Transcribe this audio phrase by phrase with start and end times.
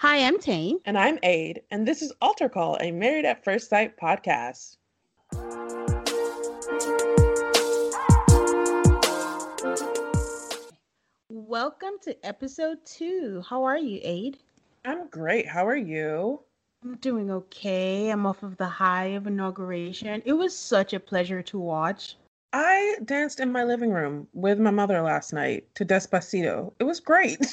[0.00, 0.78] Hi, I'm Tane.
[0.84, 4.76] And I'm Aid, and this is Altar Call, a Married at First Sight podcast.
[11.28, 13.42] Welcome to episode two.
[13.44, 14.38] How are you, Aid?
[14.84, 15.48] I'm great.
[15.48, 16.42] How are you?
[16.84, 18.10] I'm doing okay.
[18.10, 20.22] I'm off of the high of inauguration.
[20.24, 22.14] It was such a pleasure to watch.
[22.52, 26.72] I danced in my living room with my mother last night to Despacito.
[26.78, 27.44] It was great.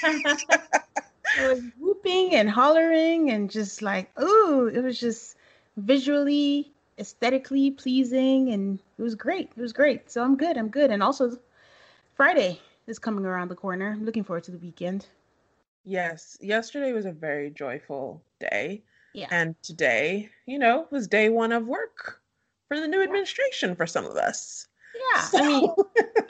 [1.36, 1.60] I was
[1.98, 5.36] whooping and hollering and just like, ooh, it was just
[5.76, 9.50] visually, aesthetically pleasing, and it was great.
[9.56, 10.10] It was great.
[10.10, 10.56] So I'm good.
[10.56, 10.90] I'm good.
[10.90, 11.38] And also,
[12.14, 13.92] Friday is coming around the corner.
[13.92, 15.06] I'm looking forward to the weekend.
[15.84, 18.82] Yes, yesterday was a very joyful day.
[19.14, 19.28] Yeah.
[19.30, 22.20] And today, you know, was day one of work
[22.68, 24.68] for the new administration for some of us.
[25.14, 25.22] Yeah.
[25.22, 25.38] So...
[25.38, 25.70] I mean,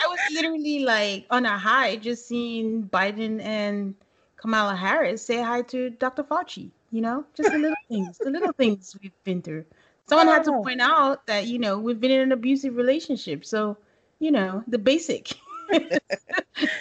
[0.00, 3.94] I was literally like on a high just seeing Biden and
[4.38, 6.22] Kamala Harris say hi to Dr.
[6.22, 6.70] Fauci.
[6.90, 9.64] You know, just the little things, the little things we've been through.
[10.08, 13.76] Someone had to point out that you know we've been in an abusive relationship, so
[14.20, 15.34] you know the basic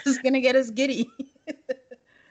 [0.06, 1.10] is gonna get us giddy.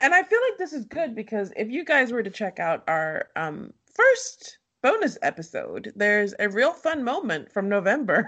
[0.00, 2.82] and I feel like this is good because if you guys were to check out
[2.88, 8.26] our um, first bonus episode, there's a real fun moment from November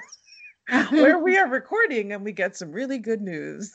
[0.90, 3.72] where we are recording and we get some really good news.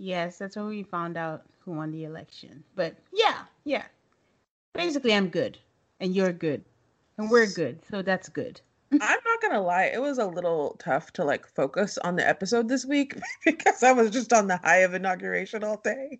[0.00, 2.64] Yes, that's when we found out who won the election.
[2.74, 3.84] But yeah, yeah.
[4.72, 5.58] Basically, I'm good,
[6.00, 6.64] and you're good,
[7.18, 7.80] and we're good.
[7.90, 8.62] So that's good.
[8.92, 12.66] I'm not gonna lie, it was a little tough to like focus on the episode
[12.66, 16.18] this week because I was just on the high of inauguration all day.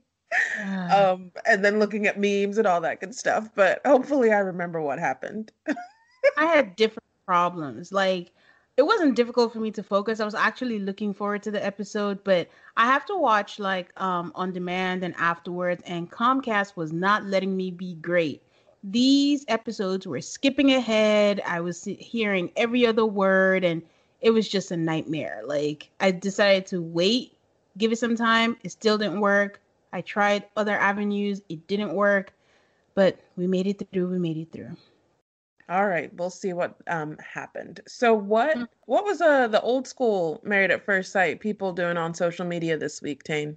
[0.94, 3.48] um, and then looking at memes and all that good stuff.
[3.54, 5.52] But hopefully, I remember what happened.
[6.36, 7.92] I had different problems.
[7.92, 8.32] Like
[8.80, 10.20] it wasn't difficult for me to focus.
[10.20, 12.48] I was actually looking forward to the episode, but
[12.78, 17.54] I have to watch like um on demand and afterwards and Comcast was not letting
[17.54, 18.42] me be great.
[18.82, 21.42] These episodes were skipping ahead.
[21.46, 23.82] I was hearing every other word and
[24.22, 25.42] it was just a nightmare.
[25.44, 27.36] Like I decided to wait,
[27.76, 28.56] give it some time.
[28.64, 29.60] It still didn't work.
[29.92, 32.32] I tried other avenues, it didn't work,
[32.94, 34.08] but we made it through.
[34.08, 34.74] We made it through.
[35.70, 37.80] All right, we'll see what um happened.
[37.86, 38.66] So what mm.
[38.86, 42.76] what was uh the old school married at first sight people doing on social media
[42.76, 43.56] this week, Tane?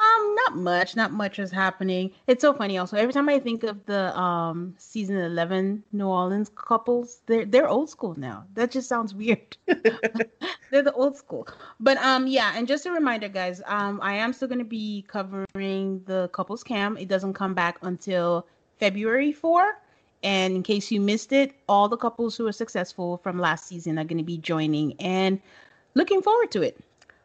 [0.00, 0.96] Um, not much.
[0.96, 2.10] Not much is happening.
[2.26, 2.76] It's so funny.
[2.78, 7.68] Also, every time I think of the um season eleven New Orleans couples, they're they're
[7.68, 8.46] old school now.
[8.54, 9.56] That just sounds weird.
[9.66, 11.46] they're the old school.
[11.78, 12.54] But um, yeah.
[12.56, 13.62] And just a reminder, guys.
[13.66, 16.96] Um, I am still going to be covering the couples cam.
[16.96, 18.48] It doesn't come back until
[18.80, 19.78] February four.
[20.24, 23.98] And in case you missed it, all the couples who are successful from last season
[23.98, 25.40] are going to be joining and
[25.94, 26.80] looking forward to it.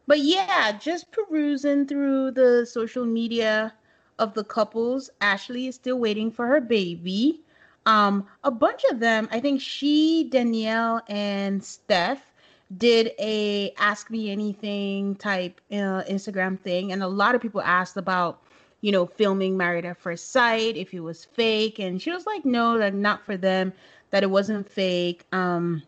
[0.06, 3.72] But yeah, just perusing through the social media
[4.18, 5.08] of the couples.
[5.20, 7.40] Ashley is still waiting for her baby.
[7.86, 12.20] Um, a bunch of them, I think she, Danielle, and Steph
[12.76, 17.96] did a ask me anything type uh, Instagram thing, and a lot of people asked
[17.96, 18.42] about,
[18.80, 22.44] you know, filming Married at First Sight if it was fake, and she was like,
[22.44, 23.72] no, like not for them,
[24.10, 25.82] that it wasn't fake, um,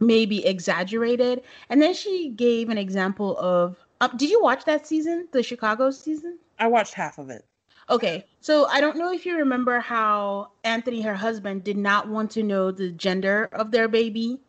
[0.00, 3.76] maybe exaggerated, and then she gave an example of.
[4.00, 6.38] Uh, did you watch that season, the Chicago season?
[6.58, 7.44] I watched half of it.
[7.90, 12.30] Okay, so I don't know if you remember how Anthony, her husband, did not want
[12.32, 14.40] to know the gender of their baby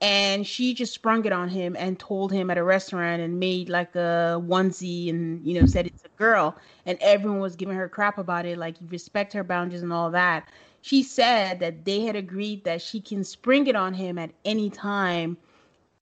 [0.00, 3.68] and she just sprung it on him and told him at a restaurant and made
[3.68, 6.56] like a onesie and you know said it's a girl.
[6.86, 10.48] And everyone was giving her crap about it like respect her boundaries and all that.
[10.82, 14.68] She said that they had agreed that she can spring it on him at any
[14.68, 15.38] time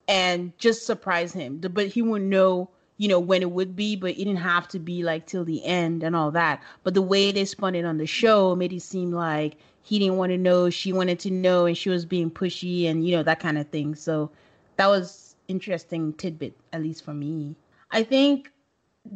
[0.09, 1.59] and just surprise him.
[1.59, 4.79] But he wouldn't know you know when it would be but it didn't have to
[4.79, 6.63] be like till the end and all that.
[6.83, 10.17] But the way they spun it on the show made it seem like he didn't
[10.17, 13.23] want to know, she wanted to know, and she was being pushy and you know
[13.23, 13.95] that kind of thing.
[13.95, 14.31] So
[14.77, 17.55] that was interesting tidbit, at least for me.
[17.91, 18.51] I think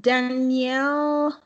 [0.00, 1.40] Danielle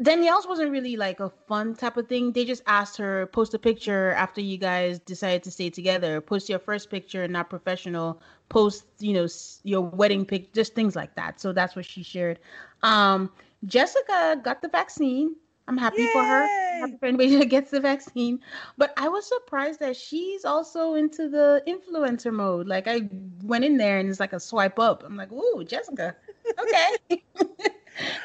[0.00, 2.32] Danielle's wasn't really like a fun type of thing.
[2.32, 6.20] They just asked her post a picture after you guys decided to stay together.
[6.20, 8.20] Post your first picture, not professional.
[8.48, 9.28] Post, you know,
[9.62, 11.40] your wedding pic, just things like that.
[11.40, 12.38] So that's what she shared.
[12.82, 13.30] Um,
[13.64, 15.36] Jessica got the vaccine.
[15.72, 16.12] I'm happy Yay!
[16.12, 16.46] for her.
[16.80, 18.40] happy for anybody that gets the vaccine.
[18.76, 22.66] But I was surprised that she's also into the influencer mode.
[22.68, 23.08] Like I
[23.42, 25.02] went in there and it's like a swipe up.
[25.02, 26.14] I'm like, ooh, Jessica.
[26.60, 27.22] Okay.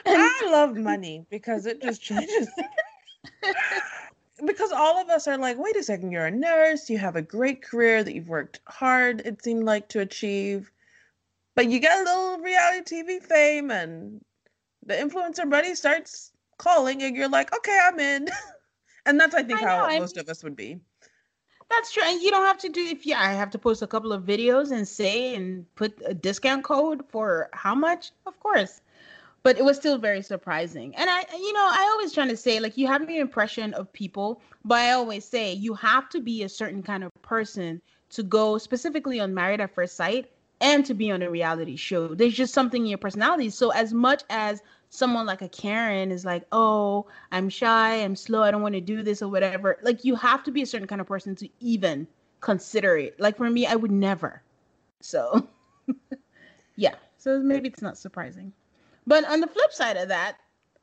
[0.05, 2.49] I love money because it just changes.
[4.45, 7.21] because all of us are like, wait a second, you're a nurse, you have a
[7.21, 10.69] great career that you've worked hard, it seemed like, to achieve.
[11.55, 14.19] But you get a little reality TV fame and
[14.85, 18.27] the influencer money starts calling and you're like, okay, I'm in.
[19.05, 20.79] and that's I think I how know, most of us would be.
[21.69, 22.03] That's true.
[22.05, 24.23] And you don't have to do if yeah, I have to post a couple of
[24.23, 28.11] videos and say and put a discount code for how much?
[28.25, 28.81] Of course.
[29.43, 30.95] But it was still very surprising.
[30.95, 33.91] And I you know, I always trying to say like you have your impression of
[33.91, 38.23] people, but I always say you have to be a certain kind of person to
[38.23, 40.31] go specifically on Married at First Sight
[40.61, 42.15] and to be on a reality show.
[42.15, 43.49] There's just something in your personality.
[43.49, 48.43] So as much as someone like a Karen is like, oh, I'm shy, I'm slow,
[48.43, 49.77] I don't want to do this or whatever.
[49.81, 52.07] Like you have to be a certain kind of person to even
[52.41, 53.19] consider it.
[53.19, 54.41] Like for me, I would never.
[55.01, 55.47] So
[56.75, 56.95] yeah.
[57.17, 58.53] So maybe it's not surprising.
[59.05, 60.37] But on the flip side of that,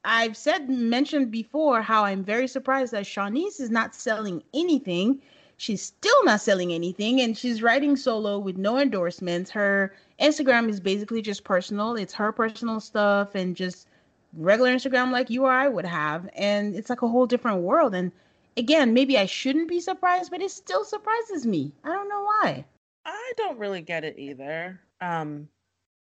[0.05, 5.21] I've said mentioned before how I'm very surprised that Shawniece is not selling anything.
[5.57, 9.51] She's still not selling anything and she's writing solo with no endorsements.
[9.51, 11.97] Her Instagram is basically just personal.
[11.97, 13.89] It's her personal stuff and just
[14.37, 16.29] regular Instagram like you or I would have.
[16.35, 17.95] And it's like a whole different world.
[17.95, 18.13] And
[18.57, 21.73] again, maybe I shouldn't be surprised, but it still surprises me.
[21.85, 22.65] I don't know why.
[23.05, 24.81] I don't really get it either.
[25.01, 25.49] Um,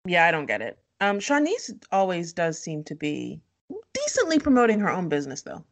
[0.06, 0.79] yeah, I don't get it.
[1.00, 3.41] Um, Shawniece always does seem to be
[3.94, 5.65] decently promoting her own business, though.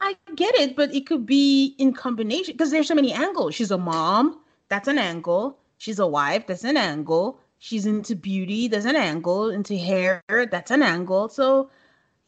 [0.00, 3.54] I get it, but it could be in combination because there's so many angles.
[3.54, 5.58] She's a mom, that's an angle.
[5.78, 7.40] She's a wife, that's an angle.
[7.58, 9.50] She's into beauty, that's an angle.
[9.50, 11.28] Into hair, that's an angle.
[11.28, 11.70] So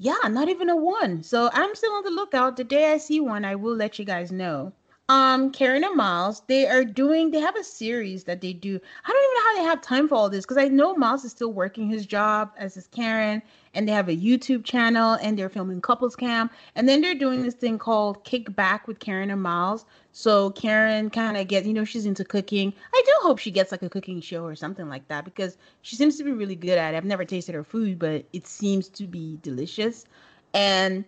[0.00, 1.23] yeah, not even a one.
[1.23, 2.56] So I'm still on the lookout.
[2.56, 4.73] The day I see one, I will let you guys know.
[5.08, 8.81] Um, Karen and Miles, they are doing, they have a series that they do.
[9.05, 11.25] I don't even know how they have time for all this because I know Miles
[11.25, 13.42] is still working his job as is Karen,
[13.75, 16.53] and they have a YouTube channel and they're filming couples camp.
[16.75, 19.85] And then they're doing this thing called Kick Back with Karen and Miles.
[20.12, 22.73] So Karen kind of gets, you know, she's into cooking.
[22.93, 25.97] I do hope she gets like a cooking show or something like that because she
[25.97, 26.97] seems to be really good at it.
[26.97, 30.05] I've never tasted her food, but it seems to be delicious.
[30.53, 31.05] And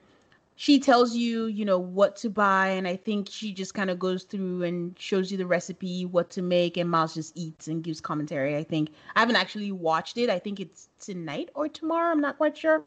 [0.57, 3.99] she tells you, you know, what to buy, and I think she just kind of
[3.99, 7.83] goes through and shows you the recipe, what to make, and Miles just eats and
[7.83, 8.57] gives commentary.
[8.57, 10.31] I think I haven't actually watched it.
[10.31, 12.13] I think it's tonight or tomorrow.
[12.13, 12.85] I'm not quite sure,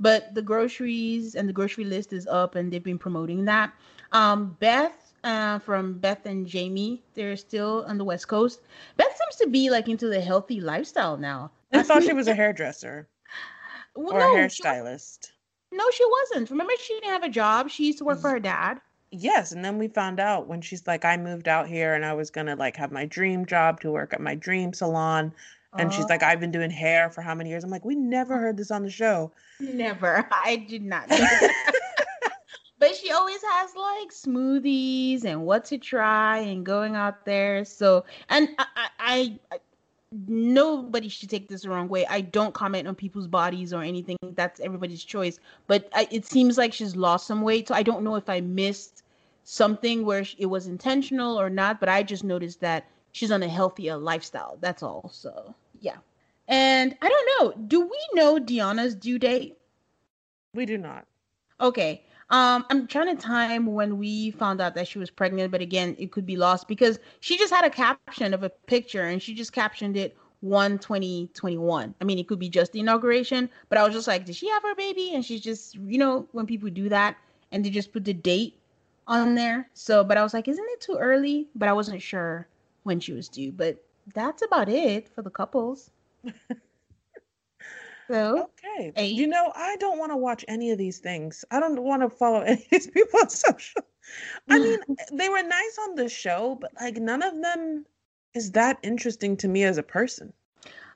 [0.00, 3.72] but the groceries and the grocery list is up, and they've been promoting that.
[4.12, 8.60] Um, Beth uh, from Beth and Jamie, they're still on the West Coast.
[8.96, 11.50] Beth seems to be like into the healthy lifestyle now.
[11.72, 13.08] I thought she was a hairdresser
[13.94, 15.30] well, or no, a hairstylist.
[15.72, 16.50] No, she wasn't.
[16.50, 17.70] Remember, she didn't have a job.
[17.70, 18.78] She used to work for her dad.
[19.10, 22.12] Yes, and then we found out when she's like, I moved out here and I
[22.14, 25.34] was gonna like have my dream job to work at my dream salon.
[25.78, 27.64] And she's like, I've been doing hair for how many years?
[27.64, 29.32] I'm like, we never heard this on the show.
[29.58, 30.28] Never.
[30.32, 31.08] I did not.
[32.78, 37.64] but she always has like smoothies and what to try and going out there.
[37.64, 38.66] So, and I,
[38.98, 39.58] I, I
[40.28, 42.06] nobody should take this the wrong way.
[42.06, 44.16] I don't comment on people's bodies or anything.
[44.22, 45.38] That's everybody's choice.
[45.66, 47.68] But I, it seems like she's lost some weight.
[47.68, 49.02] So I don't know if I missed
[49.44, 53.48] something where it was intentional or not, but I just noticed that she's on a
[53.48, 54.58] healthier lifestyle.
[54.60, 55.10] That's all.
[55.12, 55.96] So yeah.
[56.48, 57.28] And I don't
[57.58, 57.62] know.
[57.66, 59.56] Do we know Deonna's due date?
[60.54, 61.06] We do not.
[61.60, 62.02] Okay.
[62.30, 65.94] Um, I'm trying to time when we found out that she was pregnant, but again,
[65.98, 69.34] it could be lost because she just had a caption of a picture and she
[69.34, 71.94] just captioned it 1 2021.
[72.00, 74.48] I mean, it could be just the inauguration, but I was just like, did she
[74.48, 75.12] have her baby?
[75.14, 77.16] And she's just, you know, when people do that
[77.52, 78.56] and they just put the date
[79.06, 79.68] on there.
[79.74, 81.48] So, but I was like, isn't it too early?
[81.54, 82.48] But I wasn't sure
[82.84, 83.52] when she was due.
[83.52, 83.82] But
[84.14, 85.90] that's about it for the couples.
[88.10, 88.92] so, okay.
[88.94, 89.06] Hey.
[89.08, 91.44] You know, I don't want to watch any of these things.
[91.50, 93.82] I don't want to follow any of these people on social.
[94.48, 97.86] I mean, eh, they were nice on the show, but like none of them
[98.34, 100.32] is that interesting to me as a person.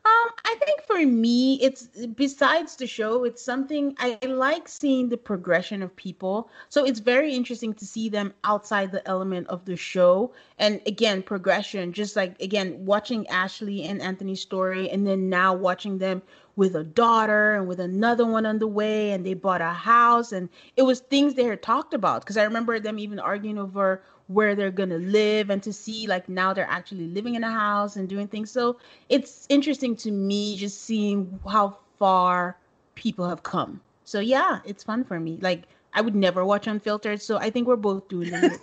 [0.07, 5.17] Um, I think for me, it's besides the show, it's something I like seeing the
[5.17, 6.49] progression of people.
[6.69, 10.33] So it's very interesting to see them outside the element of the show.
[10.61, 15.99] And again, progression, just like again, watching Ashley and Anthony's story, and then now watching
[15.99, 16.23] them
[16.55, 20.31] with a daughter and with another one on the way, and they bought a house,
[20.31, 22.21] and it was things they had talked about.
[22.21, 26.07] Because I remember them even arguing over where they're going to live and to see
[26.07, 28.51] like now they're actually living in a house and doing things.
[28.51, 28.79] So
[29.09, 32.57] it's interesting to me just seeing how far
[32.95, 33.81] people have come.
[34.05, 35.39] So yeah, it's fun for me.
[35.41, 38.61] Like I would never watch Unfiltered, so I think we're both doing it.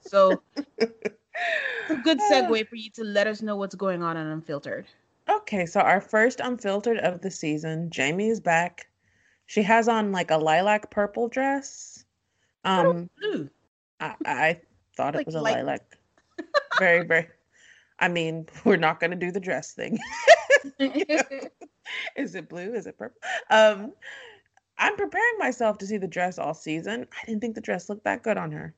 [0.00, 0.42] so
[0.78, 4.86] a good segue for you to let us know what's going on on Unfiltered.
[5.28, 8.88] Okay, so our first Unfiltered of the season, Jamie is back.
[9.46, 12.04] She has on like a lilac purple dress.
[12.64, 13.48] Um, blue.
[14.00, 14.60] I, I
[14.98, 15.54] thought like, it was a like...
[15.54, 15.96] lilac.
[16.78, 17.28] very, very.
[18.00, 19.98] I mean, we're not going to do the dress thing.
[22.16, 22.74] Is it blue?
[22.74, 23.18] Is it purple?
[23.50, 23.92] Um,
[24.76, 27.06] I'm preparing myself to see the dress all season.
[27.10, 28.74] I didn't think the dress looked that good on her.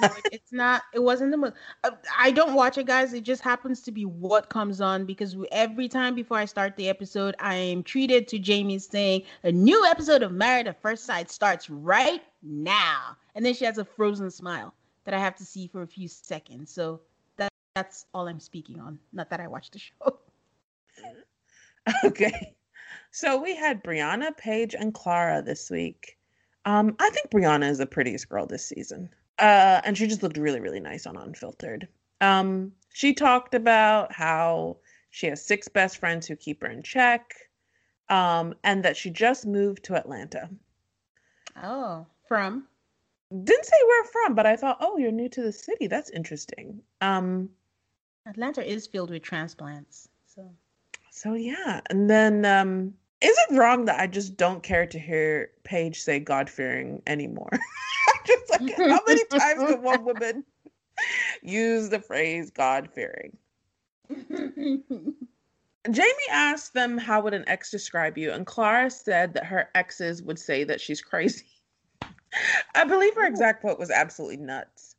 [0.00, 0.82] no, it's not.
[0.94, 1.54] It wasn't the most.
[1.82, 3.12] Uh, I don't watch it, guys.
[3.12, 6.88] It just happens to be what comes on because every time before I start the
[6.88, 11.28] episode, I am treated to Jamie saying a new episode of Married at First Sight
[11.28, 14.74] starts right now, and then she has a frozen smile
[15.04, 16.72] that I have to see for a few seconds.
[16.72, 17.00] So
[17.36, 18.98] that that's all I'm speaking on.
[19.12, 20.18] Not that I watched the show.
[22.02, 22.54] Okay.
[23.10, 26.16] So we had Brianna, Paige, and Clara this week.
[26.64, 29.10] Um, I think Brianna is the prettiest girl this season.
[29.38, 31.86] Uh, and she just looked really, really nice on Unfiltered.
[32.20, 34.78] Um, she talked about how
[35.10, 37.34] she has six best friends who keep her in check,
[38.08, 40.48] um, and that she just moved to Atlanta.
[41.62, 42.66] Oh, from?
[43.42, 45.86] Didn't say where from, but I thought, oh, you're new to the city.
[45.86, 46.80] That's interesting.
[47.00, 47.50] Um,
[48.26, 50.50] Atlanta is filled with transplants, so.
[51.10, 55.50] So yeah, and then um, is it wrong that I just don't care to hear
[55.64, 57.50] Paige say God fearing anymore?
[58.26, 60.44] just like how many times can one woman
[61.42, 63.36] use the phrase God fearing?
[65.90, 70.22] Jamie asked them how would an ex describe you, and Clara said that her exes
[70.22, 71.46] would say that she's crazy.
[72.74, 74.96] I believe her exact quote was absolutely nuts.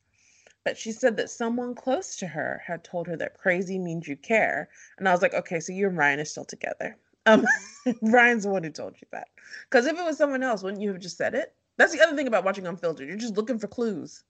[0.64, 4.16] But she said that someone close to her had told her that crazy means you
[4.16, 4.70] care.
[4.98, 6.98] And I was like, okay, so you and Ryan are still together.
[7.28, 7.46] Um,
[8.02, 9.28] Ryan's the one who told you that.
[9.70, 11.54] Because if it was someone else, wouldn't you have just said it?
[11.78, 13.08] That's the other thing about watching Unfiltered.
[13.08, 14.24] You're just looking for clues.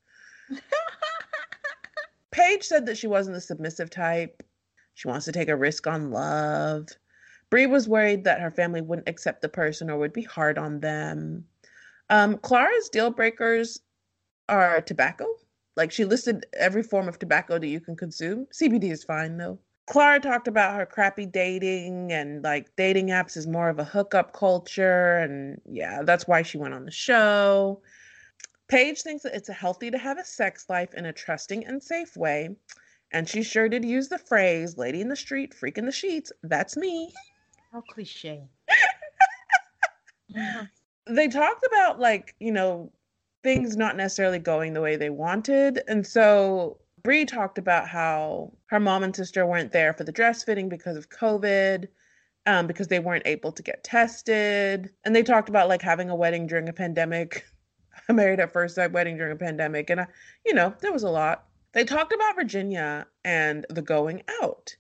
[2.31, 4.43] Paige said that she wasn't the submissive type.
[4.95, 6.89] She wants to take a risk on love.
[7.50, 10.79] Bri was worried that her family wouldn't accept the person or would be hard on
[10.79, 11.45] them.
[12.09, 13.79] Um, Clara's deal breakers
[14.50, 15.25] are tobacco.
[15.75, 18.47] Like she listed every form of tobacco that you can consume.
[18.53, 19.59] CBD is fine though.
[19.88, 24.33] Clara talked about her crappy dating and like dating apps is more of a hookup
[24.33, 25.17] culture.
[25.17, 27.81] And yeah, that's why she went on the show.
[28.67, 32.17] Paige thinks that it's healthy to have a sex life in a trusting and safe
[32.17, 32.55] way.
[33.12, 36.31] And she sure did use the phrase lady in the street, freak in the sheets.
[36.41, 37.13] That's me.
[37.71, 38.47] How cliche.
[41.07, 42.91] they talked about like you know
[43.43, 48.79] things not necessarily going the way they wanted and so Bri talked about how her
[48.79, 51.88] mom and sister weren't there for the dress fitting because of COVID,
[52.47, 54.89] um, because they weren't able to get tested.
[55.03, 57.45] And they talked about like having a wedding during a pandemic,
[58.09, 59.91] a married at first sight wedding during a pandemic.
[59.91, 60.07] And, I,
[60.47, 61.45] you know, there was a lot.
[61.74, 64.75] They talked about Virginia and the going out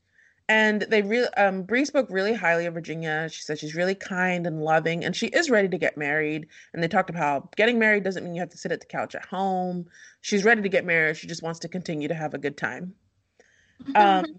[0.47, 3.27] and they really um Bri spoke really highly of Virginia.
[3.29, 6.47] She said she's really kind and loving and she is ready to get married.
[6.73, 8.85] And they talked about how getting married doesn't mean you have to sit at the
[8.85, 9.85] couch at home.
[10.21, 11.17] She's ready to get married.
[11.17, 12.93] She just wants to continue to have a good time.
[13.95, 14.25] Um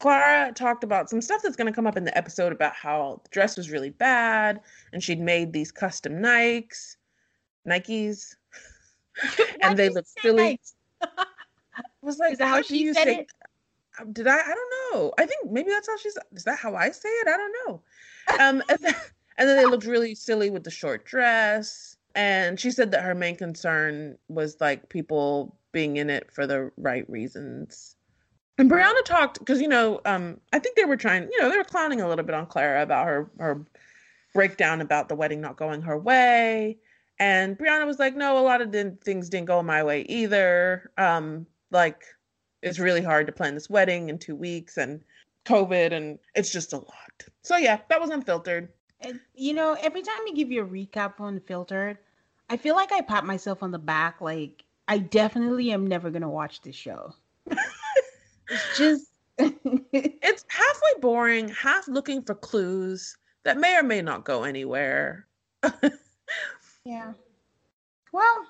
[0.00, 3.20] Clara talked about some stuff that's going to come up in the episode about how
[3.24, 4.60] the dress was really bad
[4.92, 6.96] and she'd made these custom Nikes,
[7.66, 8.36] Nikes
[9.62, 10.60] and they look silly.
[11.02, 11.24] I
[12.02, 13.32] was like, Is that how "How do she you said say?" it?
[14.12, 14.38] Did I?
[14.38, 15.12] I don't know.
[15.18, 16.16] I think maybe that's how she's.
[16.32, 17.28] Is that how I say it?
[17.28, 17.82] I don't know.
[18.40, 18.94] Um, and, then,
[19.38, 21.96] and then they looked really silly with the short dress.
[22.14, 26.72] And she said that her main concern was like people being in it for the
[26.76, 27.96] right reasons.
[28.56, 31.56] And Brianna talked because you know, um, I think they were trying, you know, they
[31.56, 33.64] were clowning a little bit on Clara about her her
[34.34, 36.78] breakdown about the wedding not going her way.
[37.20, 40.90] And Brianna was like, no, a lot of things didn't go my way either.
[40.98, 42.02] Um, like
[42.62, 45.00] it's really hard to plan this wedding in two weeks and
[45.44, 47.24] COVID and it's just a lot.
[47.42, 48.68] So yeah, that was unfiltered.
[49.00, 51.98] And, you know, every time you give you a recap on Filtered,
[52.50, 54.20] I feel like I pat myself on the back.
[54.20, 57.14] Like, I definitely am never going to watch this show.
[58.48, 59.06] it's just.
[59.90, 65.26] It's halfway boring, half looking for clues that may or may not go anywhere.
[66.84, 67.12] yeah.
[68.12, 68.46] Well,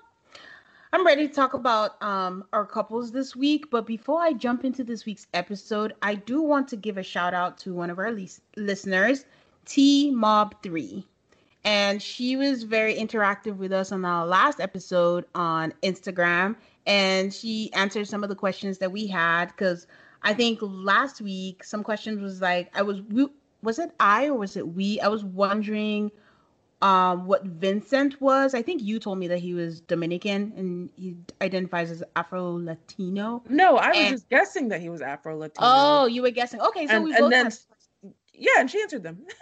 [0.90, 3.70] I'm ready to talk about um, our couples this week.
[3.70, 7.34] But before I jump into this week's episode, I do want to give a shout
[7.34, 9.26] out to one of our lis- listeners,
[9.66, 11.04] T Mob 3.
[11.64, 16.56] And she was very interactive with us on our last episode on Instagram.
[16.86, 19.86] And she answered some of the questions that we had because
[20.22, 23.26] I think last week some questions was like I was we,
[23.62, 25.00] was it I or was it we?
[25.00, 26.10] I was wondering
[26.80, 28.54] um what Vincent was.
[28.54, 33.42] I think you told me that he was Dominican and he identifies as Afro Latino.
[33.48, 35.58] No, I was And- just guessing that he was Afro Latino.
[35.60, 36.60] Oh, you were guessing.
[36.60, 39.24] Okay, so and, we and both then had- yeah, and she answered them.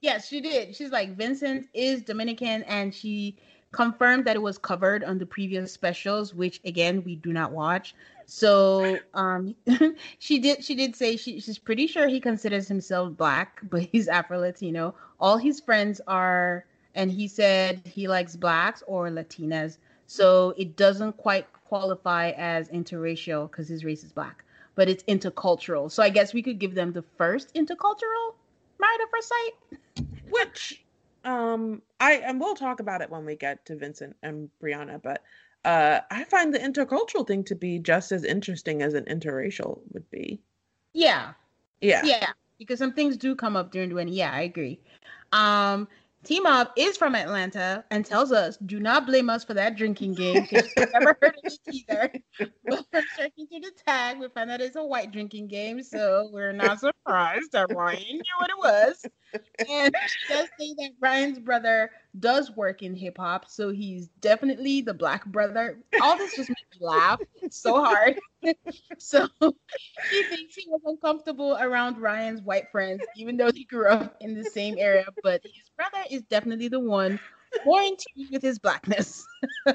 [0.00, 0.74] Yes, she did.
[0.74, 3.36] She's like Vincent is Dominican, and she
[3.70, 7.94] confirmed that it was covered on the previous specials, which again we do not watch.
[8.26, 9.54] So um,
[10.18, 10.64] she did.
[10.64, 14.94] She did say she, she's pretty sure he considers himself black, but he's Afro Latino.
[15.20, 16.64] All his friends are,
[16.94, 19.78] and he said he likes blacks or Latinas.
[20.06, 25.90] So it doesn't quite qualify as interracial because his race is black, but it's intercultural.
[25.90, 28.34] So I guess we could give them the first intercultural
[28.78, 30.06] married of first sight.
[30.30, 30.84] Which
[31.24, 35.22] um I and we'll talk about it when we get to Vincent and Brianna, but
[35.64, 40.08] uh I find the intercultural thing to be just as interesting as an interracial would
[40.10, 40.40] be.
[40.94, 41.32] Yeah,
[41.80, 42.02] Yeah.
[42.04, 44.12] yeah, because some things do come up during the wedding.
[44.14, 44.80] Yeah, I agree.
[45.32, 45.88] Um,
[46.24, 50.14] Team Up is from Atlanta and tells us, "Do not blame us for that drinking
[50.14, 50.46] game.
[50.46, 52.12] She's never heard of it either."
[52.64, 56.28] But from checking through the tag, we found that it's a white drinking game, so
[56.32, 59.04] we're not surprised that Ryan knew what it was.
[59.68, 64.80] And she does say that Ryan's brother does work in hip hop, so he's definitely
[64.80, 65.78] the black brother.
[66.00, 68.18] All this just makes me laugh so hard.
[68.98, 74.16] so he thinks he was uncomfortable around Ryan's white friends, even though they grew up
[74.20, 75.06] in the same area.
[75.22, 77.18] But his brother is definitely the one
[77.64, 77.82] more
[78.30, 79.26] with his blackness.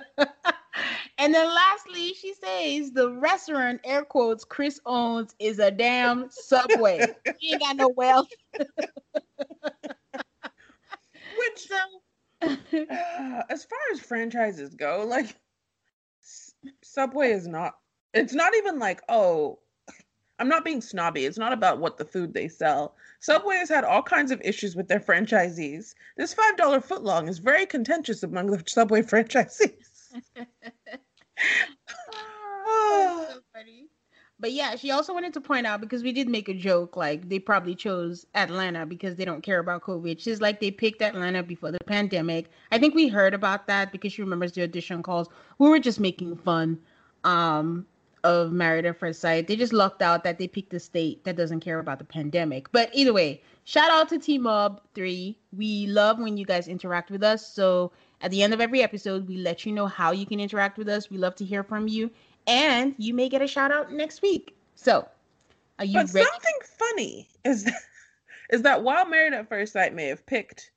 [1.17, 7.05] and then lastly, she says the restaurant, air quotes, Chris owns is a damn subway.
[7.39, 8.27] he ain't got no wealth.
[11.37, 11.77] Which So
[12.41, 15.35] uh, as far as franchises go, like
[16.23, 17.75] S- Subway is not
[18.13, 19.59] it's not even like, oh,
[20.39, 21.25] I'm not being snobby.
[21.25, 22.95] It's not about what the food they sell.
[23.21, 25.93] Subway has had all kinds of issues with their franchisees.
[26.17, 30.13] This $5 footlong is very contentious among the Subway franchisees.
[32.65, 33.86] Oh, so funny.
[34.39, 37.27] But yeah, she also wanted to point out because we did make a joke like
[37.27, 40.19] they probably chose Atlanta because they don't care about COVID.
[40.19, 42.49] She's like they picked Atlanta before the pandemic.
[42.71, 45.27] I think we heard about that because she remembers the audition calls.
[45.57, 46.79] We were just making fun
[47.23, 47.87] um
[48.23, 49.47] of Married at First Sight.
[49.47, 52.71] They just lucked out that they picked a state that doesn't care about the pandemic.
[52.71, 55.37] But either way, shout out to Team Mob 3.
[55.55, 57.47] We love when you guys interact with us.
[57.47, 60.77] So at the end of every episode, we let you know how you can interact
[60.77, 61.09] with us.
[61.09, 62.11] We love to hear from you.
[62.47, 64.55] And you may get a shout out next week.
[64.75, 65.07] So
[65.79, 66.25] are you But ready?
[66.25, 67.81] something funny is that,
[68.51, 70.71] is that while Married at First Sight may have picked,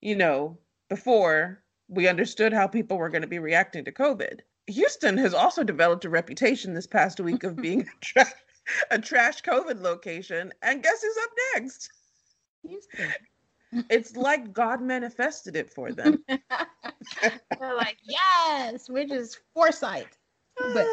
[0.00, 5.16] you know, before we understood how people were going to be reacting to COVID, Houston
[5.18, 8.32] has also developed a reputation this past week of being a, tra-
[8.90, 10.52] a trash COVID location.
[10.62, 11.90] And guess who's up next?
[12.66, 13.12] Houston.
[13.88, 16.24] It's like God manifested it for them.
[16.28, 20.16] They're like, yes, we're just foresight.
[20.72, 20.86] But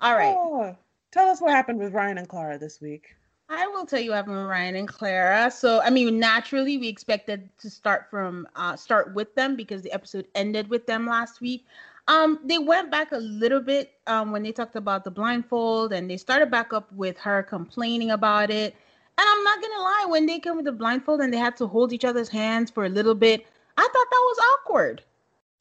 [0.00, 0.34] all right.
[0.36, 0.76] Oh,
[1.10, 3.14] tell us what happened with Ryan and Clara this week.
[3.48, 5.50] I will tell you what happened with Ryan and Clara.
[5.50, 9.92] So, I mean, naturally, we expected to start from uh, start with them because the
[9.92, 11.64] episode ended with them last week.
[12.08, 16.10] Um, they went back a little bit um, when they talked about the blindfold, and
[16.10, 18.74] they started back up with her complaining about it.
[19.18, 21.66] And I'm not gonna lie, when they came with the blindfold and they had to
[21.66, 25.02] hold each other's hands for a little bit, I thought that was awkward.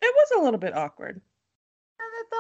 [0.02, 1.22] It was a little bit awkward.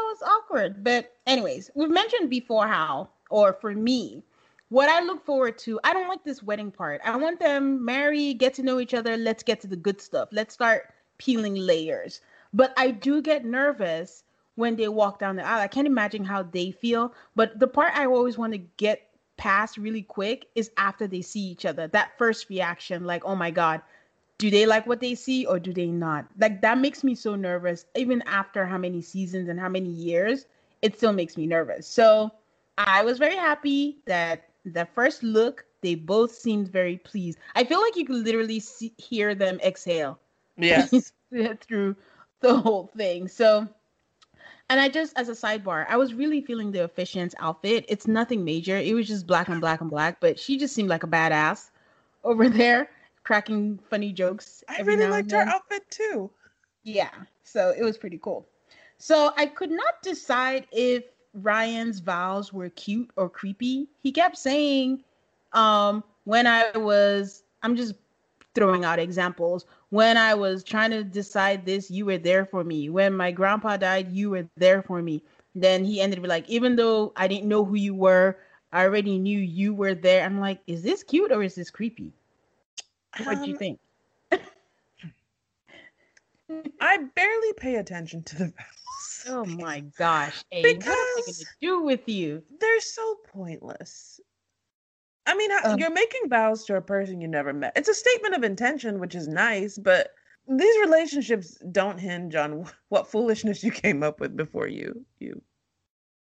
[0.04, 0.84] Was awkward.
[0.84, 4.24] But anyways, we've mentioned before how, or for me,
[4.70, 7.02] what I look forward to, I don't like this wedding part.
[7.06, 9.16] I want them marry, get to know each other.
[9.18, 10.30] Let's get to the good stuff.
[10.32, 12.22] Let's start peeling layers.
[12.54, 14.24] But I do get nervous
[14.56, 15.62] when they walk down the aisle.
[15.62, 17.14] I can't imagine how they feel.
[17.36, 21.42] But the part I always want to get past really quick is after they see
[21.42, 21.88] each other.
[21.88, 23.82] That first reaction, like, oh my God,
[24.38, 26.26] do they like what they see or do they not?
[26.40, 27.86] Like that makes me so nervous.
[27.96, 30.46] Even after how many seasons and how many years,
[30.82, 31.88] it still makes me nervous.
[31.88, 32.32] So
[32.78, 37.40] I was very happy that the first look, they both seemed very pleased.
[37.56, 40.20] I feel like you could literally see, hear them exhale.
[40.58, 40.88] Yeah.
[41.56, 41.98] through
[42.40, 43.28] the whole thing.
[43.28, 43.68] So
[44.70, 47.86] and I just, as a sidebar, I was really feeling the Officiant's outfit.
[47.88, 48.78] It's nothing major.
[48.78, 51.70] It was just black and black and black, but she just seemed like a badass
[52.24, 52.90] over there,
[53.26, 54.64] cracking funny jokes.
[54.70, 56.32] I really liked her outfit too.
[56.84, 57.10] Yeah,
[57.44, 58.48] so it was pretty cool.
[58.98, 63.90] So I could not decide if Ryan's vows were cute or creepy.
[64.02, 65.04] He kept saying,
[65.52, 67.96] um, when I was, I'm just
[68.54, 69.66] throwing out examples.
[69.90, 72.90] When I was trying to decide this, you were there for me.
[72.90, 75.24] When my grandpa died, you were there for me.
[75.56, 78.38] Then he ended up like, even though I didn't know who you were,
[78.72, 80.24] I already knew you were there.
[80.24, 82.14] I'm like, is this cute or is this creepy?
[83.24, 83.80] What do you um, think?
[86.80, 89.26] I barely pay attention to the vows.
[89.28, 92.44] Oh my gosh, Abe, because what to do with you?
[92.60, 94.20] They're so pointless.
[95.26, 97.74] I mean, um, you're making vows to a person you never met.
[97.76, 100.12] It's a statement of intention, which is nice, but
[100.48, 105.42] these relationships don't hinge on what foolishness you came up with before you you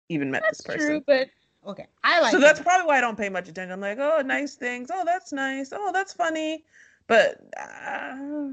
[0.08, 0.88] even met that's this person.
[0.88, 1.28] True, but
[1.66, 2.32] okay, I like.
[2.32, 3.72] So that's probably why I don't pay much attention.
[3.72, 4.90] I'm like, oh, nice things.
[4.92, 5.72] Oh, that's nice.
[5.72, 6.64] Oh, that's funny.
[7.06, 8.48] But uh,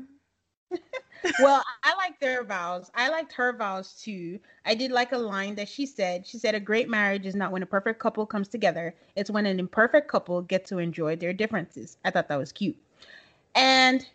[1.39, 2.89] well, I like their vows.
[2.95, 4.39] I liked her vows too.
[4.65, 6.25] I did like a line that she said.
[6.25, 9.45] She said, A great marriage is not when a perfect couple comes together, it's when
[9.45, 11.97] an imperfect couple get to enjoy their differences.
[12.05, 12.77] I thought that was cute.
[13.55, 14.05] And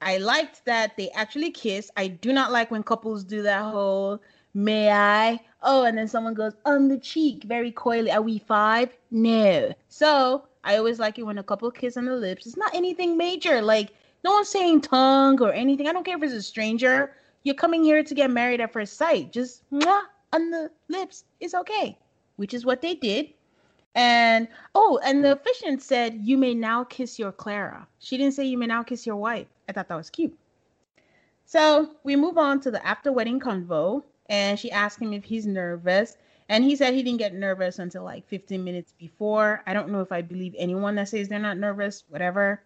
[0.00, 1.90] I liked that they actually kiss.
[1.96, 4.20] I do not like when couples do that whole
[4.56, 5.40] may I?
[5.68, 8.12] Oh, and then someone goes on the cheek very coyly.
[8.12, 8.96] Are we five?
[9.10, 9.74] No.
[9.88, 12.46] So I always like it when a couple kiss on the lips.
[12.46, 13.60] It's not anything major.
[13.60, 13.90] Like
[14.22, 15.88] no one's saying tongue or anything.
[15.88, 17.12] I don't care if it's a stranger.
[17.42, 19.32] You're coming here to get married at first sight.
[19.32, 20.02] Just mwah,
[20.32, 21.98] on the lips is okay,
[22.36, 23.30] which is what they did.
[23.96, 27.88] And oh, and the officiant said, You may now kiss your Clara.
[27.98, 29.48] She didn't say you may now kiss your wife.
[29.68, 30.38] I thought that was cute.
[31.44, 35.46] So we move on to the after wedding convo, and she asked him if he's
[35.46, 36.16] nervous.
[36.48, 39.62] And he said he didn't get nervous until like 15 minutes before.
[39.66, 42.62] I don't know if I believe anyone that says they're not nervous, whatever.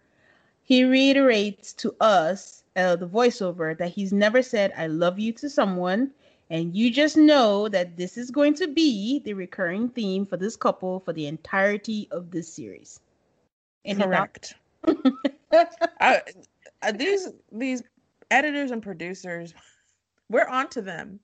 [0.63, 5.49] He reiterates to us, uh, the voiceover, that he's never said, I love you to
[5.49, 6.11] someone.
[6.51, 10.55] And you just know that this is going to be the recurring theme for this
[10.55, 12.99] couple for the entirety of this series.
[13.85, 14.53] Any Correct.
[16.01, 16.21] I,
[16.93, 17.83] these these
[18.29, 19.53] editors and producers,
[20.29, 21.19] we're onto them.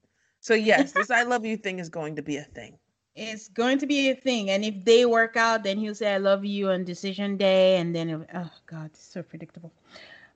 [0.47, 2.77] So yes, this "I love you" thing is going to be a thing
[3.17, 4.51] it's going to be a thing.
[4.51, 7.77] And if they work out, then he'll say, I love you on decision day.
[7.77, 9.73] And then, oh God, it's so predictable.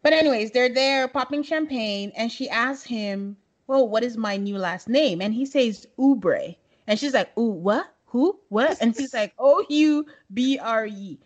[0.02, 2.12] But, anyways, they're there popping champagne.
[2.16, 5.22] And she asks him, Well, what is my new last name?
[5.22, 6.56] And he says, Oubre.
[6.88, 7.86] And she's like, Ooh, what?
[8.08, 8.40] Who?
[8.50, 8.78] What?
[8.82, 11.20] And he's like, O U B R E.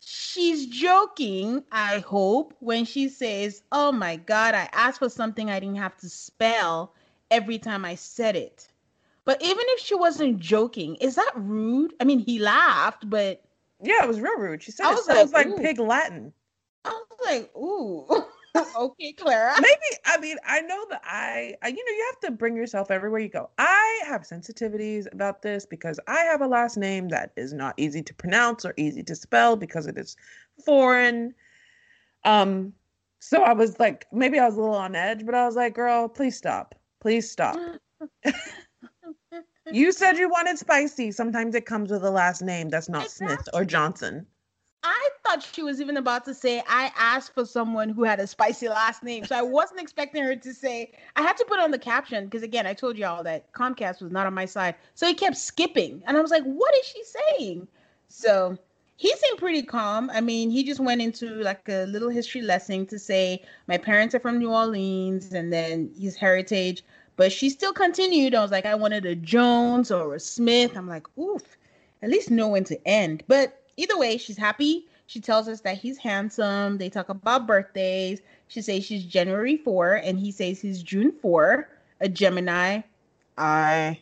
[0.00, 5.60] She's joking, I hope, when she says, Oh my God, I asked for something I
[5.60, 6.94] didn't have to spell
[7.30, 8.68] every time I said it.
[9.24, 11.94] But even if she wasn't joking, is that rude?
[12.00, 13.44] I mean, he laughed, but
[13.82, 14.62] yeah, it was real rude.
[14.62, 16.32] She said I it sounds like, like pig Latin.
[16.84, 18.06] I was like, ooh.
[18.76, 19.54] okay, Clara.
[19.60, 22.90] Maybe I mean I know that I, I, you know you have to bring yourself
[22.90, 23.50] everywhere you go.
[23.58, 28.02] I have sensitivities about this because I have a last name that is not easy
[28.02, 30.16] to pronounce or easy to spell because it is
[30.64, 31.34] foreign.
[32.24, 32.72] Um,
[33.20, 35.74] so I was like, maybe I was a little on edge, but I was like,
[35.74, 37.56] girl, please stop, please stop.
[39.72, 41.12] You said you wanted spicy.
[41.12, 43.36] Sometimes it comes with a last name that's not exactly.
[43.36, 44.26] Smith or Johnson.
[44.82, 48.26] I thought she was even about to say, I asked for someone who had a
[48.26, 49.24] spicy last name.
[49.24, 52.42] So I wasn't expecting her to say, I had to put on the caption because,
[52.42, 54.74] again, I told y'all that Comcast was not on my side.
[54.94, 56.02] So he kept skipping.
[56.06, 57.68] And I was like, what is she saying?
[58.08, 58.58] So
[59.00, 60.10] he seemed pretty calm.
[60.12, 64.14] I mean, he just went into like a little history lesson to say, my parents
[64.14, 66.84] are from New Orleans and then his heritage.
[67.16, 68.34] But she still continued.
[68.34, 70.76] I was like, I wanted a Jones or a Smith.
[70.76, 71.56] I'm like, oof,
[72.02, 73.22] at least know when to end.
[73.26, 74.84] But either way, she's happy.
[75.06, 76.76] She tells us that he's handsome.
[76.76, 78.20] They talk about birthdays.
[78.48, 81.66] She says she's January 4, and he says he's June 4,
[82.02, 82.82] a Gemini.
[83.38, 83.98] I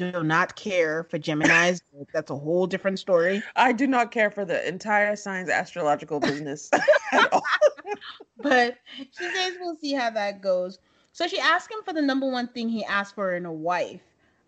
[0.00, 1.82] do not care for Geminis.
[2.14, 3.42] That's a whole different story.
[3.56, 6.70] I do not care for the entire signs astrological business
[8.42, 10.78] but she says we'll see how that goes.
[11.12, 14.00] So she asked him for the number one thing he asked for in a wife.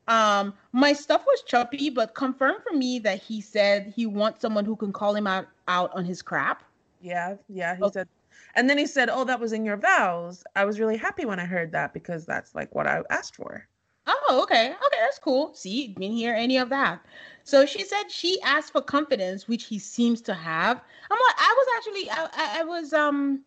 [0.08, 4.64] Um, my stuff was choppy, but confirm for me that he said he wants someone
[4.64, 6.62] who can call him out out on his crap.
[7.00, 7.92] Yeah, yeah, he okay.
[7.92, 8.08] said
[8.54, 11.38] and then he said, "Oh, that was in your vows." I was really happy when
[11.38, 13.66] I heard that because that's like what I asked for.
[14.06, 14.70] Oh, okay.
[14.70, 15.54] Okay, that's cool.
[15.54, 17.04] See, didn't hear any of that.
[17.44, 20.80] So she said she asked for confidence, which he seems to have.
[21.10, 23.42] I'm like, I was actually, I, I was, um,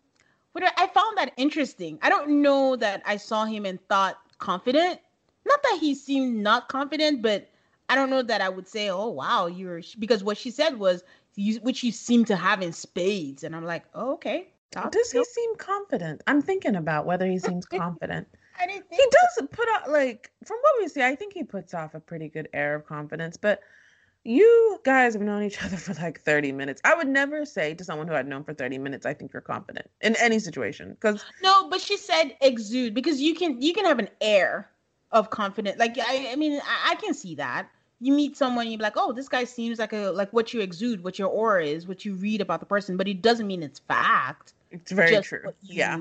[0.52, 1.98] what I found that interesting.
[2.02, 5.00] I don't know that I saw him and thought confident.
[5.44, 7.48] Not that he seemed not confident, but
[7.88, 11.04] I don't know that I would say, oh wow, you're because what she said was,
[11.34, 14.48] you, which you seem to have in spades, and I'm like, oh, okay.
[14.90, 16.22] Does he seem confident?
[16.26, 18.26] I'm thinking about whether he seems confident.
[18.60, 21.74] I didn't he does put out like from what we see, I think he puts
[21.74, 23.36] off a pretty good air of confidence.
[23.36, 23.60] But
[24.24, 26.80] you guys have known each other for like 30 minutes.
[26.84, 29.42] I would never say to someone who I'd known for 30 minutes, I think you're
[29.42, 30.90] confident in any situation.
[30.90, 34.70] Because no, but she said exude because you can you can have an air
[35.12, 35.78] of confidence.
[35.78, 37.68] Like I, I mean, I, I can see that.
[37.98, 41.02] You meet someone, you're like, oh, this guy seems like a like what you exude,
[41.02, 43.78] what your aura is, what you read about the person, but it doesn't mean it's
[43.78, 44.52] fact.
[44.70, 45.52] It's very true.
[45.62, 45.98] yeah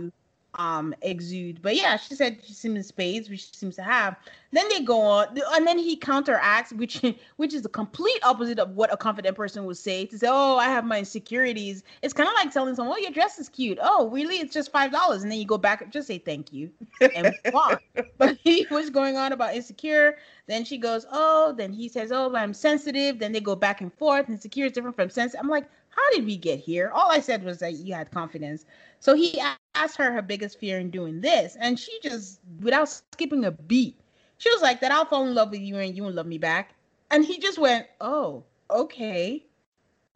[0.58, 1.62] um exude.
[1.62, 4.16] But yeah, she said she seems in spades, which she seems to have.
[4.52, 7.02] Then they go on, and then he counteracts, which
[7.38, 10.06] which is the complete opposite of what a confident person would say.
[10.06, 13.12] To say, "Oh, I have my insecurities." It's kind of like telling someone, "Oh, your
[13.12, 14.38] dress is cute." Oh, really?
[14.38, 16.72] It's just five dollars, and then you go back, just say thank you,
[17.16, 17.82] and walk.
[18.18, 20.18] But he was going on about insecure.
[20.48, 23.94] Then she goes, "Oh," then he says, "Oh, I'm sensitive." Then they go back and
[23.94, 24.30] forth.
[24.30, 26.92] Insecure is different from sense I'm like, how did we get here?
[26.94, 28.66] All I said was that you had confidence.
[29.00, 29.42] So he
[29.76, 33.98] asked her her biggest fear in doing this, and she just, without skipping a beat,
[34.38, 36.38] she was like, "That I'll fall in love with you and you won't love me
[36.38, 36.74] back."
[37.12, 39.46] And he just went, "Oh, okay,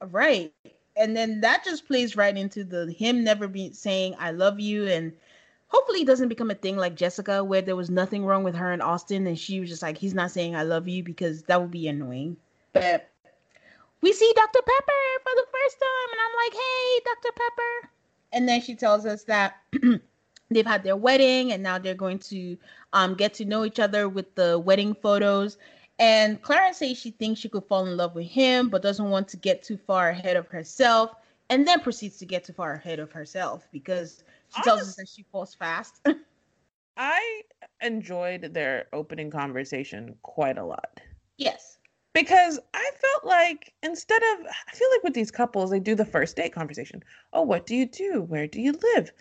[0.09, 0.51] right."
[0.97, 4.87] And then that just plays right into the him never be saying "I love you"
[4.87, 5.13] and
[5.69, 8.71] hopefully it doesn't become a thing like Jessica, where there was nothing wrong with her
[8.71, 11.61] and Austin, and she was just like, he's not saying I love you because that
[11.61, 12.37] would be annoying.
[12.73, 13.09] But
[14.01, 14.59] we see Dr.
[14.61, 17.33] Pepper for the first time, and I'm like, hey, Dr.
[17.33, 17.89] Pepper.
[18.31, 19.57] And then she tells us that
[20.49, 22.57] they've had their wedding and now they're going to
[22.93, 25.57] um, get to know each other with the wedding photos.
[25.97, 29.27] And Clara says she thinks she could fall in love with him, but doesn't want
[29.29, 31.11] to get too far ahead of herself,
[31.49, 34.23] and then proceeds to get too far ahead of herself because
[34.55, 35.99] she tells us that she falls fast.
[36.97, 37.41] I
[37.81, 41.01] enjoyed their opening conversation quite a lot.
[41.37, 41.78] Yes
[42.13, 46.05] because I felt like instead of I feel like with these couples they do the
[46.05, 47.03] first date conversation.
[47.33, 48.21] Oh, what do you do?
[48.23, 49.11] Where do you live?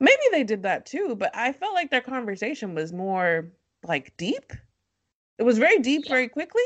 [0.00, 3.48] Maybe they did that too, but I felt like their conversation was more
[3.84, 4.52] like deep.
[5.38, 6.12] It was very deep yeah.
[6.12, 6.62] very quickly.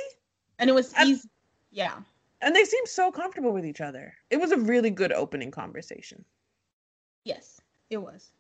[0.59, 1.29] And it was easy.
[1.71, 1.99] Yeah.
[2.41, 4.15] And they seemed so comfortable with each other.
[4.31, 6.25] It was a really good opening conversation.
[7.25, 8.31] Yes, it was.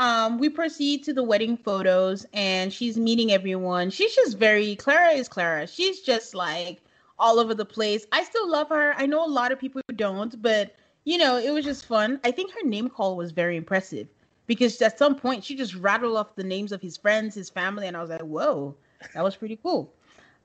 [0.00, 3.90] Um, we proceed to the wedding photos and she's meeting everyone.
[3.90, 5.66] She's just very Clara is Clara.
[5.66, 6.80] She's just like
[7.18, 8.06] all over the place.
[8.10, 8.94] I still love her.
[8.96, 12.18] I know a lot of people who don't, but you know, it was just fun.
[12.24, 14.08] I think her name call was very impressive
[14.46, 17.86] because at some point she just rattled off the names of his friends, his family,
[17.86, 18.74] and I was like, whoa,
[19.12, 19.92] that was pretty cool.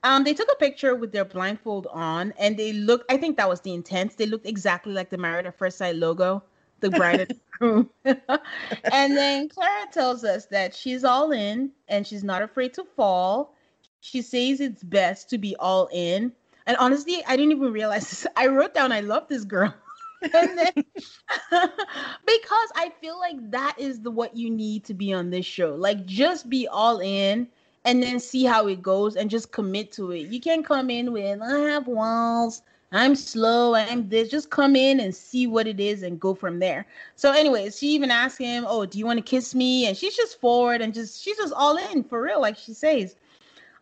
[0.03, 3.09] Um, they took a picture with their blindfold on, and they looked.
[3.09, 4.17] I think that was the intent.
[4.17, 6.43] They looked exactly like the Married at First Sight logo
[6.85, 7.89] the bride and groom.
[8.05, 13.53] and then Clara tells us that she's all in and she's not afraid to fall.
[14.01, 16.31] She says it's best to be all in.
[16.67, 18.27] And honestly, I didn't even realize this.
[18.35, 19.73] I wrote down, I love this girl.
[20.33, 25.29] and then because I feel like that is the what you need to be on
[25.29, 25.75] this show.
[25.75, 27.47] Like just be all in
[27.83, 30.27] and then see how it goes and just commit to it.
[30.27, 32.61] You can't come in with I have walls
[32.95, 34.29] I'm slow, I'm this.
[34.29, 36.85] Just come in and see what it is and go from there.
[37.15, 39.87] So, anyways, she even asked him, Oh, do you want to kiss me?
[39.87, 43.15] And she's just forward and just she's just all in for real, like she says.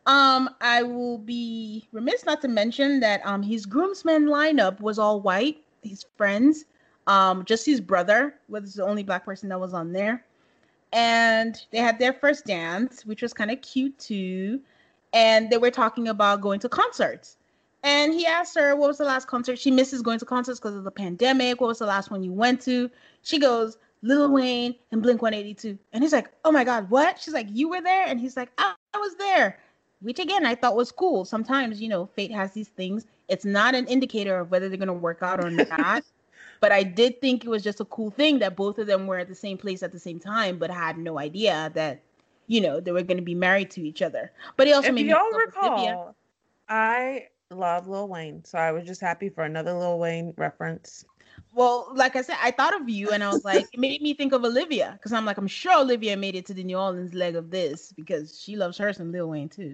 [0.06, 5.22] Um, I will be remiss not to mention that um his groomsmen lineup was all
[5.22, 6.66] white, his friends.
[7.08, 10.26] Um, just his brother was the only black person that was on there.
[10.94, 14.62] And they had their first dance, which was kind of cute too.
[15.14, 17.38] And they were talking about going to concerts.
[17.84, 19.60] And he asked her, What was the last concert?
[19.60, 21.60] She misses going to concerts because of the pandemic.
[21.60, 22.90] What was the last one you went to?
[23.22, 25.78] She goes, Lil Wayne and Blink 182.
[25.92, 27.20] And he's like, Oh my God, what?
[27.20, 28.06] She's like, You were there?
[28.06, 29.60] And he's like, I, I was there.
[30.02, 31.24] Which again, I thought was cool.
[31.26, 33.06] Sometimes, you know, fate has these things.
[33.30, 36.04] It's not an indicator of whether they're going to work out or not.
[36.60, 39.18] but I did think it was just a cool thing that both of them were
[39.18, 42.02] at the same place at the same time, but had no idea that
[42.48, 44.32] you know, they were going to be married to each other.
[44.58, 46.16] But he also if made y'all recall,
[46.68, 51.06] I love Lil Wayne, so I was just happy for another Lil Wayne reference.
[51.54, 54.14] Well, like I said, I thought of you, and I was like, it made me
[54.14, 57.14] think of Olivia because I'm like, I'm sure Olivia made it to the New Orleans
[57.14, 59.74] leg of this because she loves her some Lil Wayne too.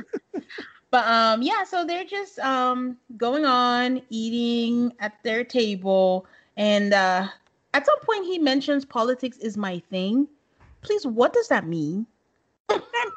[0.90, 7.26] but um, yeah, so they're just um going on eating at their table, and uh,
[7.74, 10.28] at some point he mentions politics is my thing.
[10.82, 12.06] Please, what does that mean?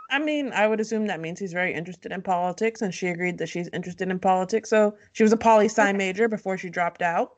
[0.10, 3.38] I mean, I would assume that means he's very interested in politics, and she agreed
[3.38, 4.70] that she's interested in politics.
[4.70, 5.94] So she was a poli sci okay.
[5.94, 7.34] major before she dropped out.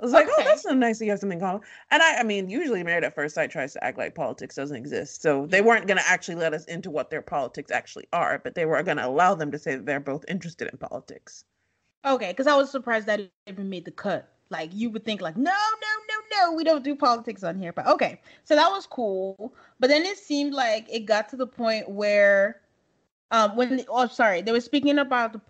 [0.00, 0.42] I was like, oh, okay.
[0.42, 1.62] oh, that's so nice that you have something called.
[1.90, 4.76] And I, I mean, usually Married at First Sight tries to act like politics doesn't
[4.76, 5.22] exist.
[5.22, 8.54] So they weren't going to actually let us into what their politics actually are, but
[8.54, 11.44] they were going to allow them to say that they're both interested in politics.
[12.04, 14.28] Okay, because I was surprised that it even made the cut.
[14.50, 16.11] Like you would think, like, no, no, no,
[16.54, 17.72] we don't do politics on here.
[17.72, 19.54] But okay, so that was cool.
[19.80, 22.60] But then it seemed like it got to the point where,
[23.30, 25.40] um, when oh, sorry, they were speaking about the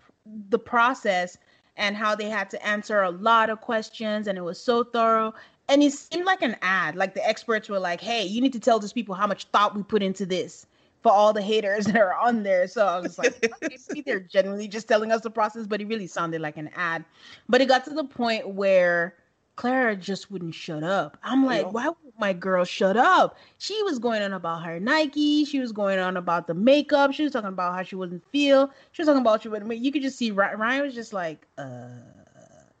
[0.49, 1.37] the process
[1.75, 5.33] and how they had to answer a lot of questions, and it was so thorough.
[5.69, 6.95] And it seemed like an ad.
[6.95, 9.75] Like the experts were like, "Hey, you need to tell these people how much thought
[9.75, 10.65] we put into this."
[11.01, 12.65] for all the haters that are on there.
[12.65, 16.07] So I was like, maybe they're genuinely just telling us the process, but it really
[16.07, 17.03] sounded like an ad.
[17.49, 19.13] But it got to the point where
[19.55, 21.17] Clara just wouldn't shut up.
[21.23, 23.37] I'm like, why would my girl shut up?
[23.59, 25.45] She was going on about her Nike.
[25.45, 27.13] She was going on about the makeup.
[27.13, 28.71] She was talking about how she wouldn't feel.
[28.91, 29.75] She was talking about she wouldn't.
[29.77, 31.87] You could just see Ryan was just like, uh,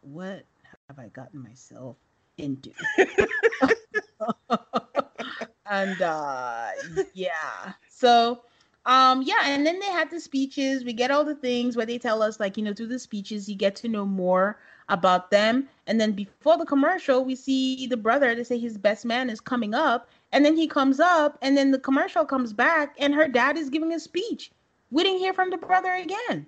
[0.01, 0.45] what
[0.89, 1.97] have I gotten myself
[2.37, 2.71] into?
[5.69, 6.69] and uh
[7.13, 8.41] yeah so
[8.85, 11.97] um yeah and then they had the speeches we get all the things where they
[11.97, 14.59] tell us like you know through the speeches you get to know more
[14.93, 19.03] about them and then before the commercial we see the brother they say his best
[19.05, 22.95] man is coming up and then he comes up and then the commercial comes back
[22.99, 24.51] and her dad is giving a speech
[24.91, 26.45] we didn't hear from the brother again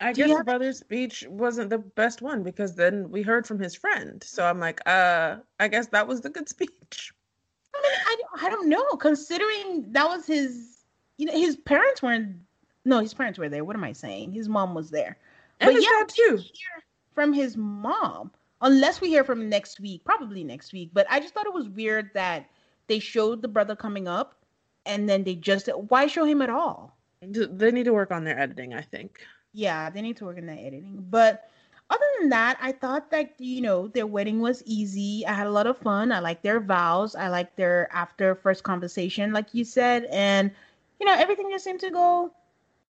[0.00, 3.58] I Do guess the brother's speech wasn't the best one because then we heard from
[3.58, 4.22] his friend.
[4.24, 7.12] So I'm like, uh, I guess that was the good speech.
[7.74, 8.84] I mean, I, I don't know.
[8.96, 10.78] Considering that was his,
[11.18, 12.36] you know, his parents weren't.
[12.86, 13.62] No, his parents were there.
[13.62, 14.32] What am I saying?
[14.32, 15.18] His mom was there.
[15.60, 16.42] And but yeah, too.
[17.20, 18.30] From his mom,
[18.62, 20.88] unless we hear from next week, probably next week.
[20.94, 22.48] But I just thought it was weird that
[22.86, 24.36] they showed the brother coming up,
[24.86, 26.96] and then they just why show him at all?
[27.20, 29.20] They need to work on their editing, I think.
[29.52, 31.50] Yeah, they need to work on their editing, but
[31.90, 35.26] other than that, I thought that you know their wedding was easy.
[35.26, 36.12] I had a lot of fun.
[36.12, 37.14] I like their vows.
[37.14, 40.50] I like their after first conversation, like you said, and
[40.98, 42.32] you know everything just seemed to go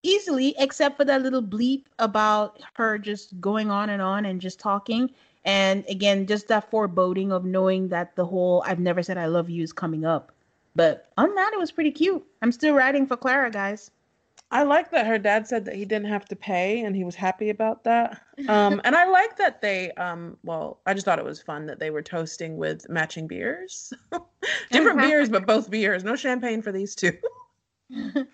[0.02, 4.58] easily, except for that little bleep about her just going on and on and just
[4.60, 5.10] talking.
[5.44, 9.48] And again, just that foreboding of knowing that the whole "I've never said I love
[9.48, 10.32] you" is coming up.
[10.76, 12.24] But on that, it was pretty cute.
[12.42, 13.90] I'm still writing for Clara, guys.
[14.52, 17.14] I like that her dad said that he didn't have to pay and he was
[17.14, 18.20] happy about that.
[18.48, 21.78] Um, and I like that they, um, well, I just thought it was fun that
[21.78, 23.92] they were toasting with matching beers.
[24.72, 26.02] Different beers, but both beers.
[26.02, 27.12] No champagne for these two.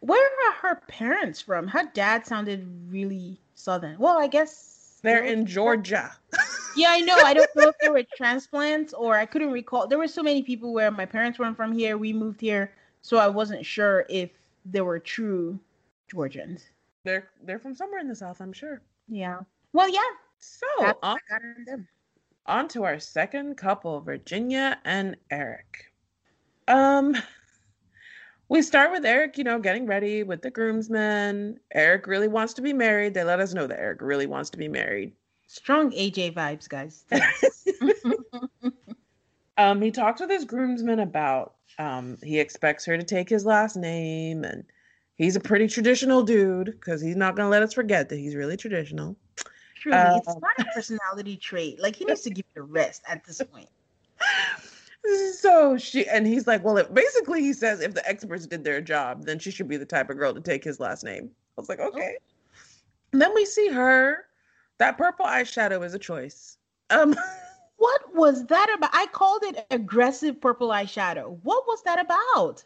[0.00, 1.68] Where are her parents from?
[1.68, 3.98] Her dad sounded really southern.
[3.98, 6.12] Well, I guess they're in Georgia.
[6.76, 7.16] yeah, I know.
[7.16, 9.86] I don't know if they were transplants or I couldn't recall.
[9.86, 11.96] There were so many people where my parents weren't from here.
[11.96, 14.30] We moved here, so I wasn't sure if
[14.64, 15.58] they were true
[16.08, 16.64] Georgians.
[17.04, 18.82] They're they're from somewhere in the South, I'm sure.
[19.08, 19.40] Yeah.
[19.72, 20.00] Well, yeah.
[20.38, 20.66] So
[21.02, 21.18] on,
[22.46, 25.92] on to our second couple, Virginia and Eric.
[26.68, 27.16] Um,
[28.48, 31.58] we start with Eric, you know, getting ready with the groomsmen.
[31.72, 33.14] Eric really wants to be married.
[33.14, 35.12] They let us know that Eric really wants to be married.
[35.48, 37.04] Strong AJ vibes, guys.
[39.58, 43.76] um, he talks with his groomsmen about um, he expects her to take his last
[43.76, 44.64] name, and
[45.16, 48.34] he's a pretty traditional dude because he's not going to let us forget that he's
[48.34, 49.16] really traditional.
[49.76, 51.80] Truly, uh, it's not a personality trait.
[51.80, 53.68] Like he needs to give it a rest at this point.
[55.38, 58.80] So she and he's like, well, it, basically he says if the experts did their
[58.80, 61.30] job, then she should be the type of girl to take his last name.
[61.56, 62.16] I was like, okay.
[62.18, 62.56] Oh.
[63.12, 64.24] And then we see her.
[64.78, 66.58] That purple eyeshadow is a choice.
[66.90, 67.14] Um.
[67.78, 68.90] What was that about?
[68.94, 71.38] I called it aggressive purple eyeshadow.
[71.42, 72.64] What was that about?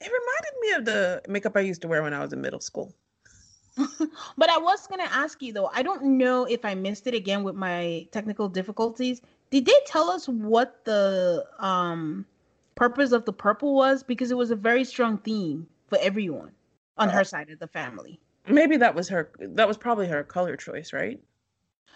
[0.00, 2.60] It reminded me of the makeup I used to wear when I was in middle
[2.60, 2.94] school.
[3.76, 7.14] but I was going to ask you though, I don't know if I missed it
[7.14, 9.20] again with my technical difficulties.
[9.54, 12.26] Did they tell us what the um
[12.74, 16.50] purpose of the purple was because it was a very strong theme for everyone
[16.98, 18.18] on her side of the family.
[18.48, 21.20] Maybe that was her that was probably her color choice, right?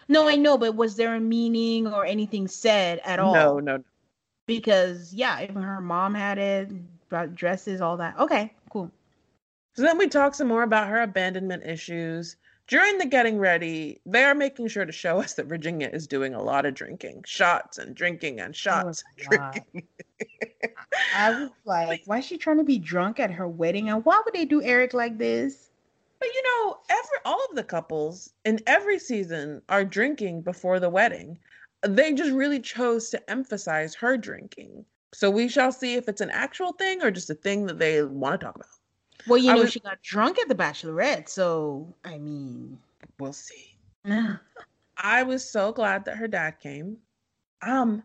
[0.07, 3.35] No, I know, but was there a meaning or anything said at all?
[3.35, 3.83] No, no.
[4.47, 6.71] Because yeah, even her mom had it.
[7.09, 8.17] about dresses, all that.
[8.21, 8.89] Okay, cool.
[9.75, 12.37] So then we talk some more about her abandonment issues.
[12.69, 16.35] During the getting ready, they are making sure to show us that Virginia is doing
[16.35, 19.03] a lot of drinking, shots and drinking and oh shots.
[19.17, 19.89] And drinking.
[21.17, 23.89] I was like, why is she trying to be drunk at her wedding?
[23.89, 25.71] And why would they do Eric like this?
[26.21, 30.91] But you know, every all of the couples in every season are drinking before the
[30.91, 31.39] wedding.
[31.87, 34.85] They just really chose to emphasize her drinking.
[35.15, 38.03] So we shall see if it's an actual thing or just a thing that they
[38.03, 38.67] want to talk about.
[39.27, 42.79] Well, you I know, was, she got drunk at the bachelorette, so I mean,
[43.19, 43.77] we'll see.
[44.97, 46.97] I was so glad that her dad came.
[47.63, 48.03] Um,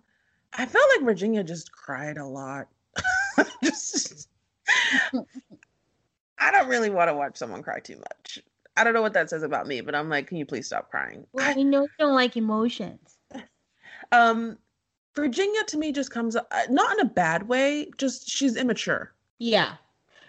[0.53, 2.67] I felt like Virginia just cried a lot.
[3.63, 4.27] just
[6.39, 8.39] I don't really want to watch someone cry too much.
[8.75, 10.89] I don't know what that says about me, but I'm like, can you please stop
[10.89, 11.25] crying?
[11.31, 13.17] Well, I know you don't like emotions.
[14.11, 14.59] Um,
[15.15, 19.11] Virginia to me just comes uh, not in a bad way, just she's immature.
[19.39, 19.77] Yeah.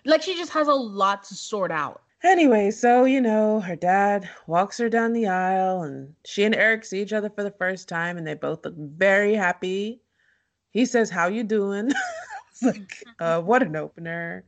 [0.05, 2.03] Like she just has a lot to sort out.
[2.23, 6.85] Anyway, so you know, her dad walks her down the aisle and she and Eric
[6.85, 10.01] see each other for the first time and they both look very happy.
[10.71, 11.91] He says, How you doing?
[12.51, 14.45] it's like, uh, what an opener.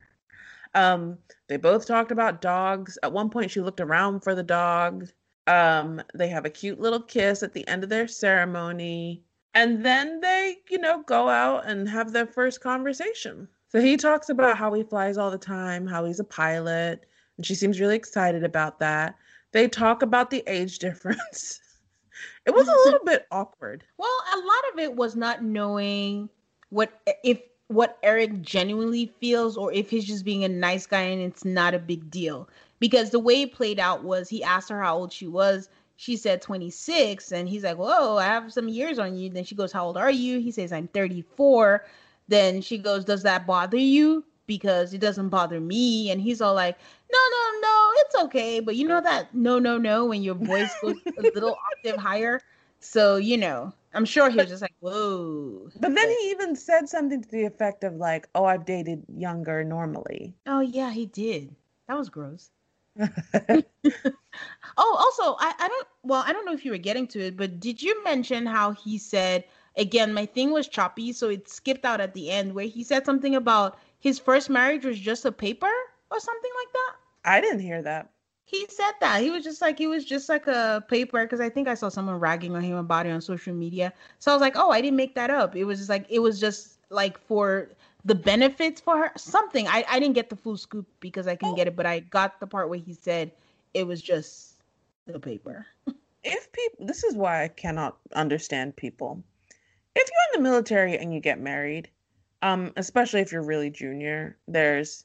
[0.74, 2.98] Um, they both talked about dogs.
[3.02, 5.08] At one point she looked around for the dog.
[5.46, 9.22] Um, they have a cute little kiss at the end of their ceremony.
[9.54, 13.48] And then they, you know, go out and have their first conversation.
[13.76, 17.04] So he talks about how he flies all the time, how he's a pilot,
[17.36, 19.16] and she seems really excited about that.
[19.52, 21.60] They talk about the age difference.
[22.46, 23.84] it was a little bit awkward.
[23.98, 26.30] Well, a lot of it was not knowing
[26.70, 31.20] what if what Eric genuinely feels or if he's just being a nice guy and
[31.20, 32.48] it's not a big deal.
[32.80, 35.68] Because the way it played out was he asked her how old she was
[35.98, 39.54] she said 26 and he's like whoa i have some years on you then she
[39.54, 41.82] goes how old are you he says i'm 34
[42.28, 44.24] then she goes does that bother you?
[44.46, 46.10] Because it doesn't bother me.
[46.10, 46.76] And he's all like
[47.12, 48.60] no no no it's okay.
[48.60, 52.40] But you know that no no no when your voice goes a little octave higher?
[52.80, 55.70] So you know i'm sure he was just like whoa.
[55.80, 59.64] but then he even said something to the effect of like oh i've dated younger
[59.64, 60.34] normally.
[60.46, 61.54] Oh yeah he did.
[61.88, 62.50] That was gross.
[64.76, 67.36] Oh, also, I, I don't, well, I don't know if you were getting to it,
[67.36, 69.44] but did you mention how he said,
[69.76, 73.04] again, my thing was choppy, so it skipped out at the end where he said
[73.04, 75.70] something about his first marriage was just a paper
[76.10, 76.94] or something like that?
[77.24, 78.10] I didn't hear that.
[78.44, 79.22] He said that.
[79.22, 81.88] He was just like, he was just like a paper because I think I saw
[81.88, 83.92] someone ragging on him about it on social media.
[84.20, 85.56] So I was like, oh, I didn't make that up.
[85.56, 87.70] It was just like, it was just like for
[88.04, 91.54] the benefits for her something i i didn't get the full scoop because i couldn't
[91.54, 91.56] oh.
[91.56, 93.32] get it but i got the part where he said
[93.74, 94.62] it was just
[95.06, 95.66] the paper
[96.22, 99.22] if people this is why i cannot understand people
[99.96, 101.88] if you're in the military and you get married
[102.42, 105.04] um especially if you're really junior there's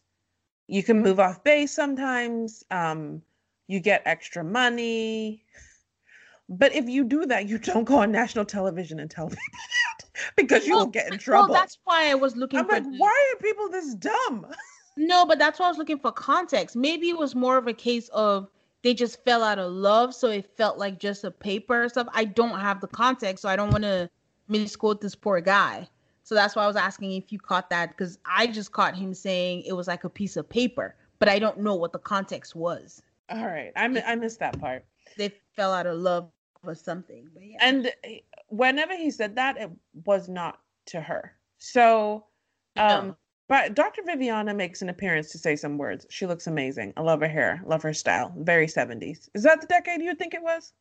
[0.67, 3.21] you can move off base sometimes um
[3.67, 5.43] you get extra money
[6.49, 10.01] but if you do that you don't go on national television and tell people that
[10.35, 11.49] because you well, will get in trouble.
[11.49, 12.67] Well, that's why I was looking I'm.
[12.67, 14.47] Like, why are people this dumb?
[14.97, 16.75] No, but that's why I was looking for context.
[16.75, 18.49] Maybe it was more of a case of
[18.83, 22.07] they just fell out of love, so it felt like just a paper or stuff.
[22.13, 24.09] I don't have the context, so I don't want to
[24.51, 25.87] misquote this poor guy.
[26.23, 29.13] So that's why I was asking if you caught that because I just caught him
[29.13, 32.55] saying it was like a piece of paper, but I don't know what the context
[32.55, 33.01] was.
[33.29, 34.85] All right, I I missed that part.
[35.17, 36.29] They fell out of love
[36.63, 37.27] or something.
[37.33, 37.57] But yeah.
[37.61, 37.91] And
[38.47, 39.71] whenever he said that, it
[40.05, 41.33] was not to her.
[41.57, 42.25] So,
[42.77, 43.17] um, no.
[43.47, 44.03] but Dr.
[44.05, 46.05] Viviana makes an appearance to say some words.
[46.09, 46.93] She looks amazing.
[46.97, 48.33] I love her hair, love her style.
[48.37, 49.29] Very 70s.
[49.33, 50.73] Is that the decade you think it was?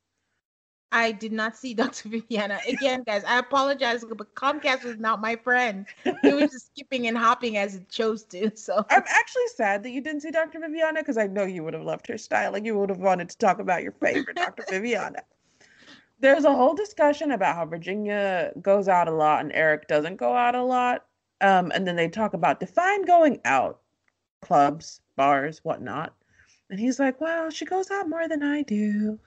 [0.93, 2.09] I did not see Dr.
[2.09, 2.59] Viviana.
[2.68, 5.86] Again, guys, I apologize, but Comcast was not my friend.
[6.05, 8.51] It was just skipping and hopping as it chose to.
[8.57, 10.61] So I'm actually sad that you didn't see Dr.
[10.61, 13.28] Viviana because I know you would have loved her style and you would have wanted
[13.30, 14.64] to talk about your favorite Dr.
[14.70, 15.22] Viviana
[16.20, 20.34] there's a whole discussion about how Virginia goes out a lot and Eric doesn't go
[20.34, 21.07] out a lot.
[21.41, 23.80] Um, and then they talk about define going out,
[24.43, 26.14] clubs, bars, whatnot.
[26.68, 29.18] And he's like, well, she goes out more than I do.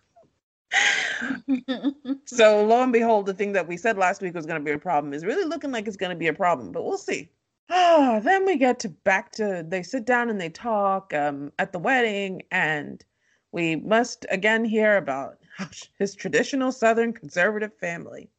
[2.25, 4.71] So lo and behold, the thing that we said last week was going to be
[4.71, 7.29] a problem is really looking like it's going to be a problem, but we'll see.
[7.69, 11.71] Ah, then we get to back to they sit down and they talk um, at
[11.71, 13.03] the wedding, and
[13.51, 15.37] we must again hear about
[15.99, 18.29] his traditional Southern conservative family.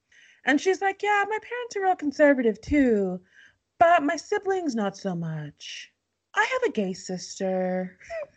[0.45, 3.21] And she's like, Yeah, my parents are real conservative too,
[3.79, 5.91] but my siblings not so much.
[6.35, 7.99] I have a gay sister.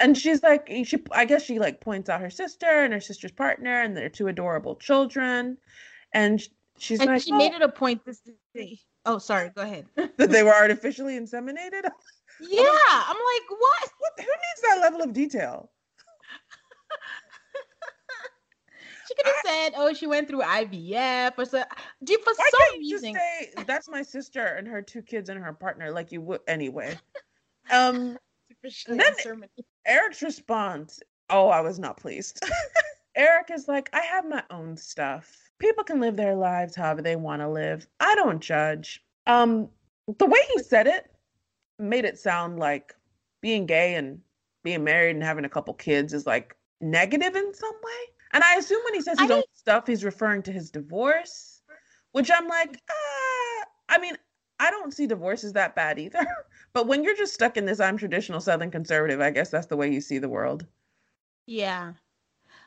[0.00, 3.32] and she's like, she, I guess she like points out her sister and her sister's
[3.32, 5.58] partner and their two adorable children.
[6.12, 6.40] And
[6.78, 7.38] she's and like, she oh.
[7.38, 8.22] made it a point this
[8.54, 8.78] day.
[9.04, 9.50] Oh, sorry.
[9.54, 9.86] Go ahead.
[9.96, 11.86] that they were artificially inseminated?
[12.40, 13.90] Yeah, I'm like, what?
[13.98, 14.12] what?
[14.16, 15.72] Who needs that level of detail?
[19.08, 21.64] she could have said, "Oh, she went through IVF or so."
[22.04, 23.14] Do for Why some reason?
[23.14, 26.42] just say that's my sister and her two kids and her partner like you would
[26.46, 26.96] anyway?
[27.72, 28.16] Um,
[28.64, 29.44] Artificially then-.
[29.86, 31.00] Eric's response,
[31.30, 32.42] oh, I was not pleased.
[33.16, 35.36] Eric is like, I have my own stuff.
[35.58, 37.86] People can live their lives however they want to live.
[37.98, 39.04] I don't judge.
[39.26, 39.68] Um,
[40.18, 41.10] the way he said it
[41.78, 42.94] made it sound like
[43.40, 44.20] being gay and
[44.62, 48.14] being married and having a couple kids is like negative in some way.
[48.32, 51.62] And I assume when he says I his own stuff, he's referring to his divorce,
[52.12, 54.16] which I'm like, ah, I mean,
[54.60, 56.26] I don't see divorce as that bad either.
[56.74, 59.76] But when you're just stuck in this I'm traditional Southern conservative, I guess that's the
[59.76, 60.66] way you see the world.
[61.46, 61.94] Yeah.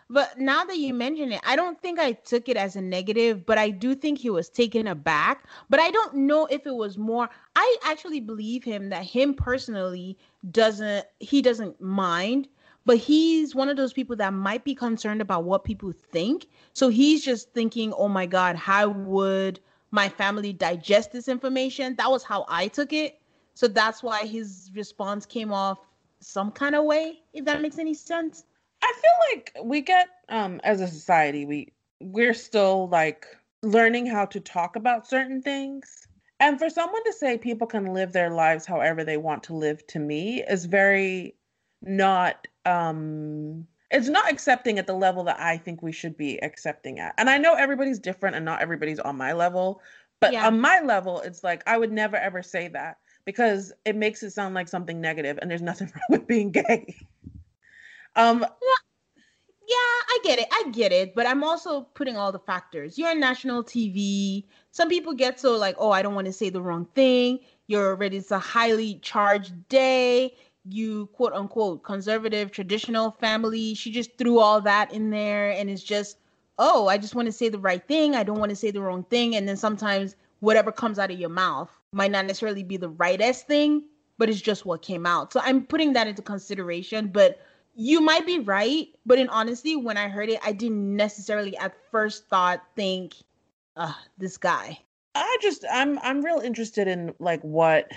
[0.10, 3.46] But now that you mention it, I don't think I took it as a negative,
[3.46, 5.46] but I do think he was taken aback.
[5.70, 7.30] But I don't know if it was more.
[7.56, 10.18] I actually believe him that him personally
[10.50, 12.50] doesn't, he doesn't mind,
[12.86, 16.48] but he's one of those people that might be concerned about what people think.
[16.74, 19.62] So he's just thinking, oh my God, how would
[19.92, 21.96] my family digest this information?
[21.96, 23.20] That was how I took it.
[23.54, 25.80] So that's why his response came off
[26.20, 28.46] some kind of way, if that makes any sense.
[28.84, 33.26] I feel like we get um as a society, we we're still like
[33.62, 36.08] learning how to talk about certain things.
[36.40, 39.86] And for someone to say people can live their lives however they want to live
[39.88, 41.36] to me is very
[41.82, 47.00] not um it's not accepting at the level that I think we should be accepting
[47.00, 47.14] at.
[47.18, 49.82] And I know everybody's different and not everybody's on my level,
[50.20, 50.48] but Yeah.
[50.48, 54.32] on my level it's like I would never ever say that because it makes it
[54.32, 56.96] sound like something negative and there's nothing wrong with being gay.
[58.16, 58.46] Um
[59.68, 60.48] Yeah, I get it.
[60.52, 61.16] I get it.
[61.16, 62.98] But I'm also putting all the factors.
[62.98, 64.46] You're on national TV.
[64.72, 67.40] Some people get so like, oh, I don't want to say the wrong thing.
[67.68, 70.36] You're already, it's a highly charged day.
[70.66, 73.74] You quote unquote conservative, traditional family.
[73.74, 76.18] She just threw all that in there and it's just,
[76.58, 78.16] oh, I just want to say the right thing.
[78.16, 79.36] I don't want to say the wrong thing.
[79.36, 83.48] And then sometimes whatever comes out of your mouth might not necessarily be the rightest
[83.48, 83.84] thing,
[84.18, 85.34] but it's just what came out.
[85.34, 87.08] So I'm putting that into consideration.
[87.08, 87.40] But
[87.74, 91.74] you might be right, but in honesty, when I heard it, I didn't necessarily at
[91.90, 93.16] first thought think,
[93.78, 94.80] uh, this guy.
[95.16, 97.92] I just I'm I'm real interested in like what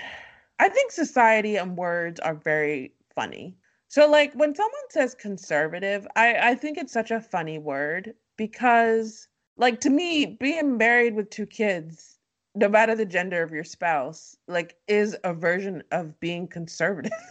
[0.58, 3.56] I think society and words are very funny.
[3.88, 9.28] So like when someone says conservative, I I think it's such a funny word because
[9.56, 12.18] like to me being married with two kids
[12.56, 17.12] no matter the gender of your spouse like is a version of being conservative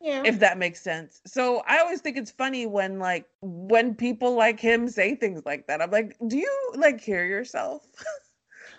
[0.00, 0.22] Yeah.
[0.24, 1.20] if that makes sense.
[1.26, 5.66] So I always think it's funny when like when people like him say things like
[5.66, 5.82] that.
[5.82, 7.84] I'm like, do you like hear yourself?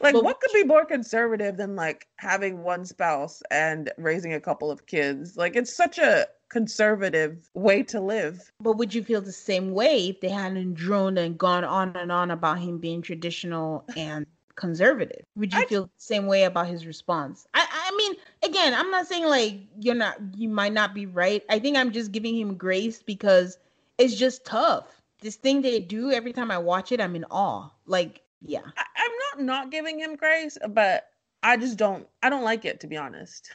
[0.02, 4.40] like But- what could be more conservative than like having one spouse and raising a
[4.42, 5.38] couple of kids?
[5.38, 8.52] Like it's such a conservative way to live.
[8.60, 12.12] but would you feel the same way if they hadn't droned and gone on and
[12.12, 14.26] on about him being traditional and
[14.56, 15.24] conservative?
[15.36, 17.48] Would you I- feel the same way about his response?
[17.54, 21.44] I I mean, again, I'm not saying like you're not you might not be right.
[21.50, 23.58] I think I'm just giving him grace because
[23.98, 24.86] it's just tough.
[25.22, 27.70] This thing they do every time I watch it, I'm in awe.
[27.86, 28.62] Like, yeah.
[28.78, 29.12] I, I'm
[29.42, 31.10] not not giving him grace, but
[31.44, 33.52] I just don't I don't like it to be honest.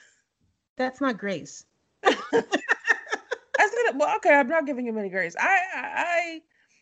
[0.76, 1.64] That's not grace.
[2.05, 5.37] I said, well, okay, I'm not giving him any grace.
[5.39, 6.41] I, I, I,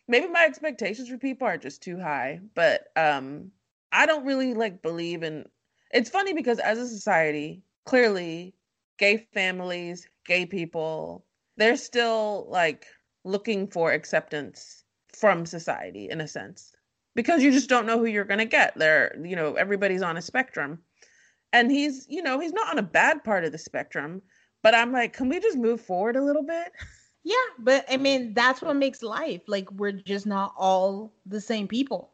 [0.09, 3.50] maybe my expectations for people are just too high, but um,
[3.92, 5.44] I don't really like believe in.
[5.92, 8.55] It's funny because as a society, clearly,
[8.98, 11.24] gay families, gay people,
[11.57, 12.86] they're still like
[13.24, 14.84] looking for acceptance
[15.14, 16.72] from society in a sense
[17.14, 18.76] because you just don't know who you're gonna get.
[18.76, 20.78] There, you know, everybody's on a spectrum,
[21.52, 24.22] and he's, you know, he's not on a bad part of the spectrum.
[24.62, 26.72] But I'm like, can we just move forward a little bit?
[27.24, 29.42] Yeah, but I mean, that's what makes life.
[29.46, 32.10] Like, we're just not all the same people.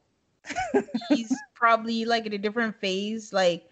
[1.09, 3.33] He's probably like in a different phase.
[3.33, 3.71] Like,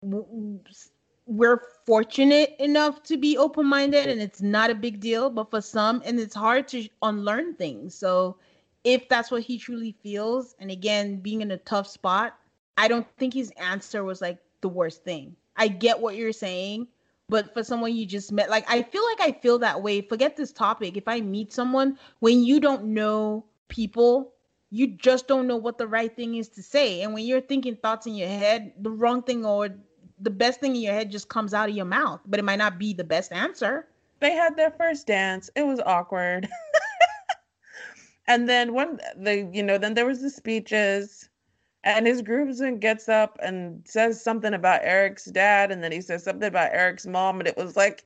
[0.00, 5.28] we're fortunate enough to be open minded and it's not a big deal.
[5.28, 7.94] But for some, and it's hard to unlearn things.
[7.94, 8.38] So,
[8.84, 12.36] if that's what he truly feels, and again, being in a tough spot,
[12.76, 15.36] I don't think his answer was like the worst thing.
[15.56, 16.88] I get what you're saying,
[17.28, 20.36] but for someone you just met like i feel like i feel that way forget
[20.36, 24.32] this topic if i meet someone when you don't know people
[24.70, 27.76] you just don't know what the right thing is to say and when you're thinking
[27.76, 29.68] thoughts in your head the wrong thing or
[30.18, 32.56] the best thing in your head just comes out of your mouth but it might
[32.58, 33.86] not be the best answer
[34.20, 35.50] They had their first dance.
[35.56, 36.46] It was awkward.
[38.30, 41.28] and then when the you know, then there was the speeches.
[41.82, 46.22] and his groomsman gets up and says something about Eric's dad, and then he says
[46.22, 48.04] something about Eric's mom, and it was like,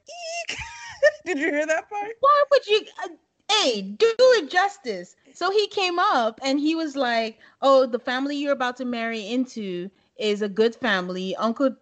[0.48, 0.56] eek.
[1.26, 2.12] Did you hear that part?
[2.20, 2.80] Why would you?
[3.04, 3.08] Uh,
[3.50, 5.16] hey, do it justice.
[5.34, 9.26] So he came up and he was like, "Oh, the family you're about to marry
[9.28, 11.36] into is a good family.
[11.36, 11.74] Uncle,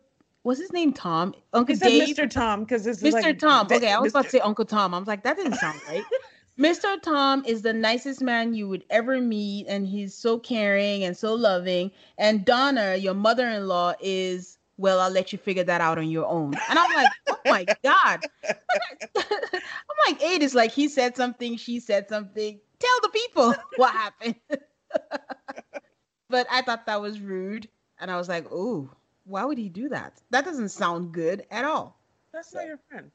[0.42, 0.92] what's his name?
[0.92, 1.34] Tom.
[1.52, 2.16] Uncle He Dave.
[2.16, 2.28] Mr.
[2.28, 3.06] Tom because this Mr.
[3.06, 3.68] is like Tom.
[3.70, 4.94] Okay, I was about to say Uncle Tom.
[4.94, 6.04] I was like, that didn't sound right.
[6.62, 7.02] Mr.
[7.02, 11.34] Tom is the nicest man you would ever meet, and he's so caring and so
[11.34, 11.90] loving.
[12.18, 15.00] And Donna, your mother-in-law, is well.
[15.00, 16.54] I'll let you figure that out on your own.
[16.70, 18.20] And I'm like, oh my god.
[19.16, 22.60] I'm like, eight is like he said something, she said something.
[22.78, 24.36] Tell the people what happened.
[26.30, 28.88] but I thought that was rude, and I was like, oh,
[29.24, 30.22] why would he do that?
[30.30, 31.98] That doesn't sound good at all.
[32.32, 33.10] That's not your friend.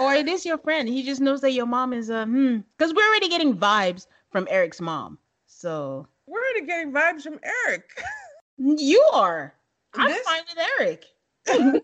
[0.00, 0.88] Or it is your friend.
[0.88, 2.58] He just knows that your mom is a hmm.
[2.76, 5.18] Because we're already getting vibes from Eric's mom.
[5.46, 8.02] So We're already getting vibes from Eric.
[8.58, 9.54] you are.
[9.94, 11.04] I'm This- fine with Eric.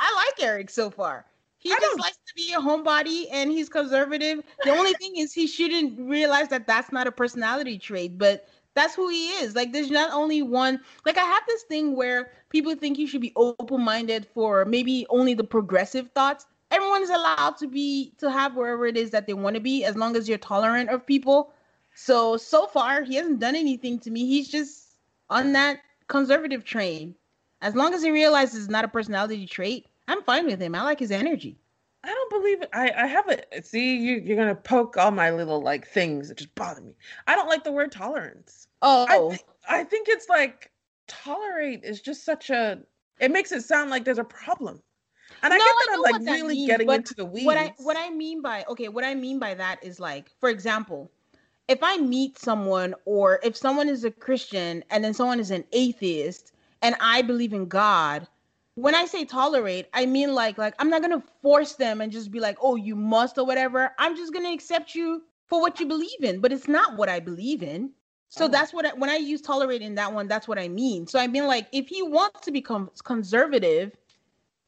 [0.00, 1.24] I like Eric so far.
[1.58, 4.42] He I just don't- likes to be a homebody and he's conservative.
[4.64, 8.94] The only thing is he shouldn't realize that that's not a personality trait, but that's
[8.94, 9.56] who he is.
[9.56, 10.80] Like there's not only one.
[11.04, 15.34] Like I have this thing where people think you should be open-minded for maybe only
[15.34, 16.46] the progressive thoughts.
[16.70, 19.84] Everyone is allowed to be to have wherever it is that they want to be
[19.84, 21.52] as long as you're tolerant of people.
[21.94, 24.26] So so far he hasn't done anything to me.
[24.26, 24.96] He's just
[25.30, 27.14] on that conservative train.
[27.60, 30.74] As long as he realizes it's not a personality trait, I'm fine with him.
[30.74, 31.58] I like his energy.
[32.04, 32.70] I don't believe it.
[32.72, 36.38] I, I have a see you you're gonna poke all my little like things that
[36.38, 36.94] just bother me.
[37.26, 38.68] I don't like the word tolerance.
[38.82, 39.36] I Oh,
[39.68, 40.70] I think it's like
[41.08, 42.78] tolerate is just such a
[43.18, 44.80] it makes it sound like there's a problem.
[45.42, 47.44] And I No, get that know I'm what like really means, getting into the weeds.
[47.44, 50.48] what I what I mean by okay, what I mean by that is like, for
[50.48, 51.10] example,
[51.68, 55.64] if I meet someone or if someone is a Christian and then someone is an
[55.72, 58.26] atheist and I believe in God,
[58.76, 62.30] when I say tolerate, I mean like like I'm not gonna force them and just
[62.30, 63.92] be like, oh, you must or whatever.
[63.98, 67.20] I'm just gonna accept you for what you believe in, but it's not what I
[67.20, 67.92] believe in.
[68.30, 68.48] So Oh.
[68.48, 71.06] that's what I, when I use tolerate in that one, that's what I mean.
[71.06, 73.96] So I mean like if he wants to become conservative,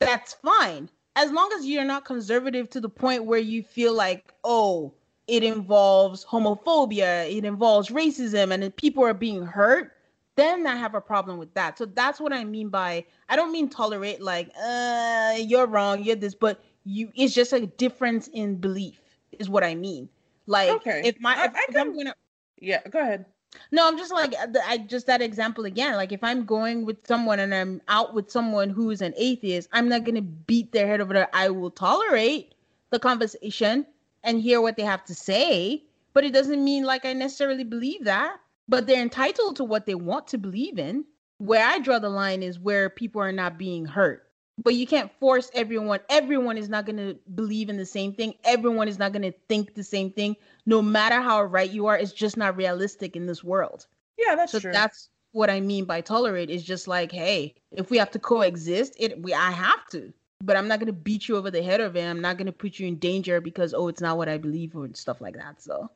[0.01, 0.91] that's fine.
[1.17, 4.95] As long as you're not conservative to the point where you feel like, oh,
[5.29, 9.93] it involves homophobia, it involves racism, and people are being hurt,
[10.37, 11.79] then I have a problem with that.
[11.79, 16.17] So that's what I mean by I don't mean tolerate like, uh, you're wrong, you're
[16.17, 19.01] this, but you it's just a difference in belief
[19.39, 20.09] is what I mean.
[20.47, 21.01] Like Okay.
[21.03, 22.15] if my I- if, I if I'm gonna
[22.61, 23.27] yeah, go ahead.
[23.73, 25.95] No, I'm just like uh, I just that example again.
[25.97, 29.69] Like if I'm going with someone and I'm out with someone who is an atheist,
[29.73, 31.29] I'm not gonna beat their head over there.
[31.33, 32.55] I will tolerate
[32.91, 33.87] the conversation
[34.23, 38.05] and hear what they have to say, but it doesn't mean like I necessarily believe
[38.05, 38.37] that.
[38.69, 41.05] But they're entitled to what they want to believe in.
[41.39, 44.30] Where I draw the line is where people are not being hurt.
[44.63, 46.01] But you can't force everyone.
[46.11, 48.35] Everyone is not going to believe in the same thing.
[48.45, 50.37] Everyone is not going to think the same thing.
[50.67, 53.87] No matter how right you are, it's just not realistic in this world.
[54.19, 54.73] Yeah, that's So true.
[54.73, 58.95] that's what I mean by tolerate is just like, hey, if we have to coexist,
[58.99, 60.13] it we I have to.
[60.43, 62.05] But I'm not gonna beat you over the head of it.
[62.05, 64.89] I'm not gonna put you in danger because oh, it's not what I believe or
[64.95, 65.63] stuff like that.
[65.63, 65.91] So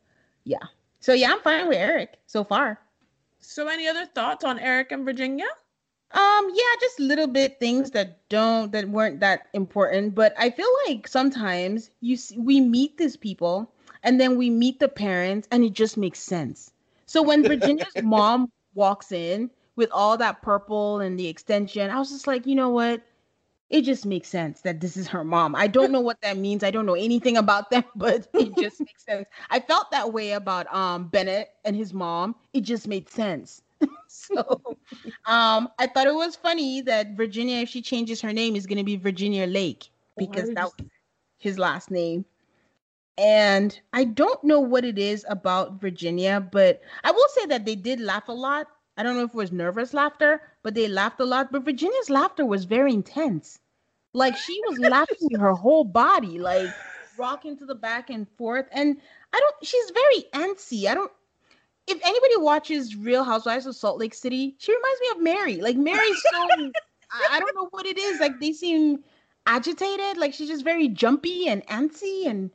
[0.45, 0.63] yeah.
[1.01, 2.79] So yeah, I'm fine with Eric so far.
[3.41, 5.47] so any other thoughts on Eric and Virginia?
[6.15, 10.69] Um, yeah, just little bit things that don't that weren't that important, but I feel
[10.87, 15.65] like sometimes you see, we meet these people and then we meet the parents and
[15.65, 16.73] it just makes sense.
[17.07, 22.11] So when Virginia's mom walks in with all that purple and the extension, I was
[22.11, 23.03] just like, you know what?
[23.71, 25.55] It just makes sense that this is her mom.
[25.57, 26.63] I don't know what that means.
[26.63, 29.27] I don't know anything about them, but it just makes sense.
[29.51, 32.37] I felt that way about um Bennett and his mom.
[32.53, 33.63] It just made sense.
[34.15, 34.79] So
[35.27, 38.79] um, I thought it was funny that Virginia, if she changes her name, is going
[38.79, 40.75] to be Virginia Lake because that was
[41.39, 42.25] his last name.
[43.19, 47.77] And I don't know what it is about Virginia, but I will say that they
[47.77, 48.69] did laugh a lot.
[48.97, 51.53] I don't know if it was nervous laughter, but they laughed a lot.
[51.53, 53.61] But Virginia's laughter was very intense.
[54.13, 56.75] Like she was laughing her whole body, like
[57.17, 58.67] rocking to the back and forth.
[58.73, 59.01] And
[59.33, 60.87] I don't, she's very antsy.
[60.87, 61.13] I don't,
[61.87, 65.57] if anybody watches Real Housewives of Salt Lake City, she reminds me of Mary.
[65.57, 66.49] Like Mary's so
[67.11, 68.21] I, I don't know what it is.
[68.21, 69.05] Like they seem
[69.47, 70.17] agitated.
[70.17, 72.51] Like she's just very jumpy and antsy, and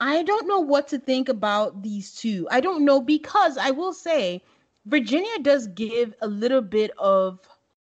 [0.00, 2.46] I don't know what to think about these two.
[2.50, 4.42] I don't know because I will say
[4.86, 7.40] Virginia does give a little bit of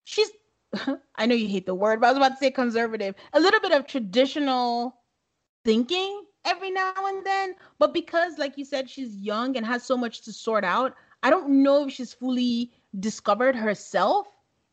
[0.05, 0.31] she's
[1.17, 3.15] I know you hate the word, but I was about to say conservative.
[3.35, 4.97] A little bit of traditional
[5.65, 7.55] thinking every now and then.
[7.79, 11.31] But because, like you said, she's young and has so much to sort out, I
[11.31, 12.71] don't know if she's fully
[13.01, 14.27] discovered herself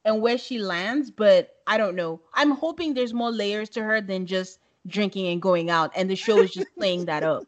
[0.05, 2.22] and where she lands, but I don't know.
[2.34, 6.15] I'm hoping there's more layers to her than just drinking and going out, and the
[6.15, 7.43] show is just playing that up.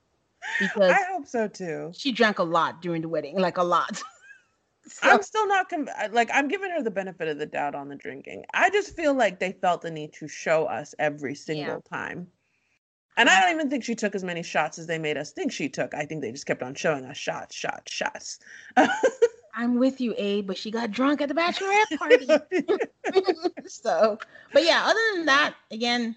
[0.60, 1.92] Because I hope so too.
[1.96, 4.02] she drank a lot during the wedding, like a lot.
[4.88, 7.88] So- I'm still not con- like I'm giving her the benefit of the doubt on
[7.88, 8.46] the drinking.
[8.54, 12.28] I just feel like they felt the need to show us every single time.
[13.18, 15.52] And I don't even think she took as many shots as they made us think
[15.52, 15.94] she took.
[15.94, 18.40] I think they just kept on showing us shots, shots, shots.
[19.56, 22.28] I'm with you, Abe, but she got drunk at the bachelorette party.
[23.68, 24.18] so,
[24.54, 26.16] but yeah, other than that, again,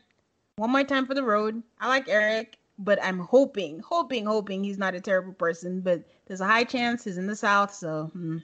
[0.57, 1.62] one more time for the road.
[1.80, 5.80] I like Eric, but I'm hoping, hoping, hoping he's not a terrible person.
[5.80, 8.38] But there's a high chance he's in the South, so hmm.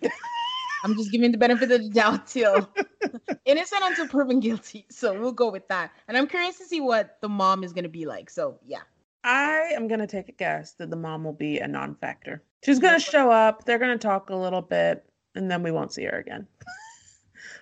[0.85, 2.69] I'm just giving the benefit of the doubt till
[3.45, 4.87] innocent until proven guilty.
[4.91, 5.93] So we'll go with that.
[6.09, 8.31] And I'm curious to see what the mom is gonna be like.
[8.31, 8.83] So yeah.
[9.25, 12.43] I am gonna take a guess that the mom will be a non-factor.
[12.65, 13.65] She's gonna show up.
[13.65, 15.05] They're gonna talk a little bit,
[15.35, 16.47] and then we won't see her again.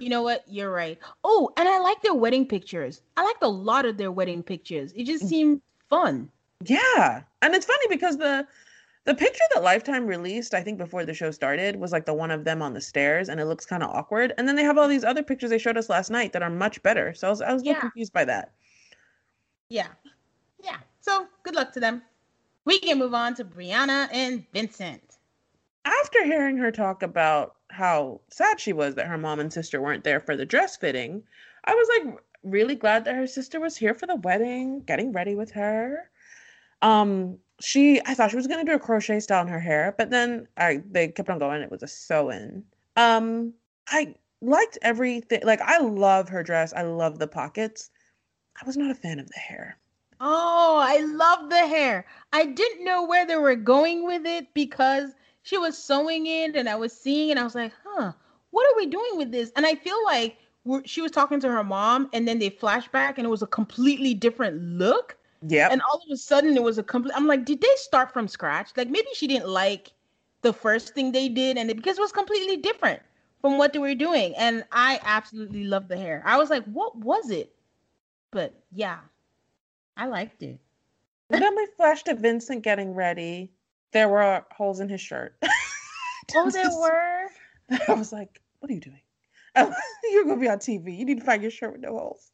[0.01, 0.45] You know what?
[0.47, 0.99] You're right.
[1.25, 3.03] Oh, and I like their wedding pictures.
[3.17, 4.93] I liked a lot of their wedding pictures.
[4.95, 5.29] It just mm.
[5.29, 6.31] seemed fun.
[6.65, 8.47] Yeah, and it's funny because the
[9.09, 12.31] the picture that Lifetime released, I think before the show started, was like the one
[12.31, 14.35] of them on the stairs, and it looks kind of awkward.
[14.37, 16.51] And then they have all these other pictures they showed us last night that are
[16.51, 17.15] much better.
[17.15, 18.53] So I was I was a little confused by that.
[19.71, 19.87] Yeah.
[20.63, 20.77] Yeah.
[21.01, 22.03] So good luck to them.
[22.67, 25.17] We can move on to Brianna and Vincent.
[25.87, 30.05] After hearing her talk about how sad she was that her mom and sister weren't
[30.05, 31.23] there for the dress fitting,
[31.65, 35.35] I was like really glad that her sister was here for the wedding, getting ready
[35.35, 36.11] with her.
[36.83, 40.11] Um, she I thought she was gonna do a crochet style in her hair, but
[40.11, 41.63] then I they kept on going.
[41.63, 42.65] It was a sew-in.
[42.97, 43.55] Um,
[43.89, 45.41] I liked everything.
[45.45, 46.73] Like I love her dress.
[46.73, 47.91] I love the pockets.
[48.61, 49.79] I was not a fan of the hair.
[50.21, 52.05] Oh, I love the hair.
[52.33, 55.11] I didn't know where they were going with it because
[55.43, 58.13] she was sewing it and I was seeing and I was like, huh,
[58.51, 59.53] what are we doing with this?
[59.55, 60.39] And I feel like
[60.85, 63.47] she was talking to her mom and then they flashed back and it was a
[63.47, 65.17] completely different look.
[65.47, 65.73] Yep.
[65.73, 68.29] And all of a sudden it was a complete, I'm like, did they start from
[68.29, 68.71] scratch?
[68.77, 69.93] Like maybe she didn't like
[70.43, 73.01] the first thing they did and it, because it was completely different
[73.41, 74.35] from what they were doing.
[74.37, 76.23] And I absolutely loved the hair.
[76.27, 77.55] I was like, what was it?
[78.31, 78.99] But yeah,
[79.97, 80.59] I liked it.
[81.31, 83.51] Then we flashed to Vincent getting ready.
[83.93, 85.37] There were holes in his shirt.
[86.35, 87.31] Oh, there were.
[87.89, 89.01] I was like, "What are you doing?
[90.13, 90.97] You're gonna be on TV.
[90.97, 92.31] You need to find your shirt with no holes."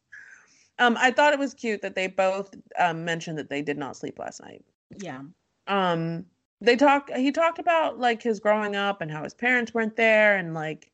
[0.77, 3.95] Um, I thought it was cute that they both um, mentioned that they did not
[3.95, 4.63] sleep last night.
[4.97, 5.21] Yeah.
[5.67, 6.25] Um,
[6.61, 7.09] they talk.
[7.15, 10.91] He talked about like his growing up and how his parents weren't there, and like,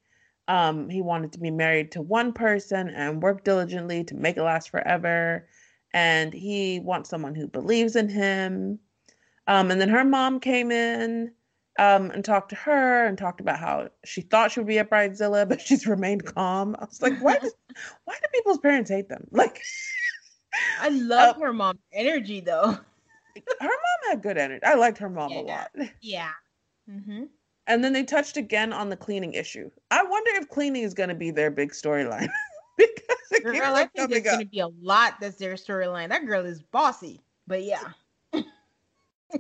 [0.48, 4.44] um, he wanted to be married to one person and work diligently to make it
[4.44, 5.48] last forever,
[5.94, 8.80] and he wants someone who believes in him.
[9.48, 11.32] Um, and then her mom came in
[11.82, 14.86] um, and talked to her and talked about how she thought she would be a
[14.86, 16.76] bridezilla, but she's remained calm.
[16.80, 17.54] I was like, why does,
[18.06, 19.28] why do people's parents hate them?
[19.42, 19.64] Like,
[20.82, 22.68] I love her mom's energy though.
[22.68, 22.78] her
[23.62, 24.64] mom had good energy.
[24.64, 25.72] I liked her mom a lot.
[26.02, 26.30] Yeah.
[26.90, 27.24] Mm-hmm.
[27.66, 29.72] And then they touched again on the cleaning issue.
[29.90, 32.30] I wonder if cleaning is going to be their big storyline
[32.78, 36.10] because Girl, I think there's gonna be a lot that's their storyline.
[36.10, 37.22] That girl is bossy.
[37.48, 37.92] But yeah.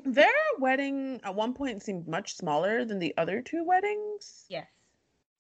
[0.06, 0.28] Their
[0.60, 4.46] wedding at one point seemed much smaller than the other two weddings.
[4.50, 4.68] Yes.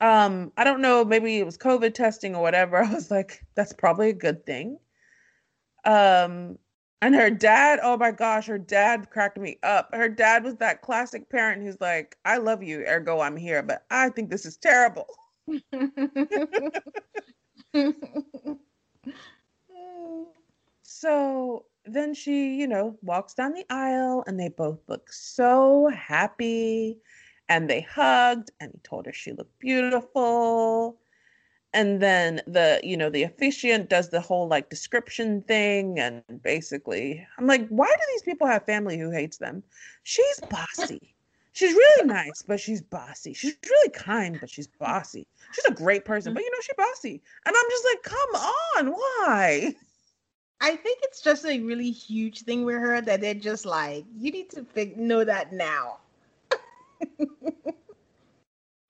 [0.01, 3.73] um i don't know maybe it was covid testing or whatever i was like that's
[3.73, 4.79] probably a good thing
[5.85, 6.57] um
[7.01, 10.81] and her dad oh my gosh her dad cracked me up her dad was that
[10.81, 14.57] classic parent who's like i love you ergo i'm here but i think this is
[14.57, 15.07] terrible
[20.83, 26.97] so then she you know walks down the aisle and they both look so happy
[27.51, 30.97] and they hugged and he told her she looked beautiful.
[31.73, 37.25] And then the you know the officiant does the whole like description thing and basically
[37.37, 39.63] i'm like why do these people have family who hates them?
[40.03, 41.13] She's bossy.
[41.53, 43.33] She's really nice but she's bossy.
[43.33, 45.27] She's really kind but she's bossy.
[45.53, 46.35] She's a great person mm.
[46.35, 47.21] but you know she's bossy.
[47.45, 48.41] And i'm just like come
[48.77, 49.75] on why
[50.61, 54.31] I think it's just a really huge thing with her that they're just like, you
[54.31, 55.97] need to fig- know that now.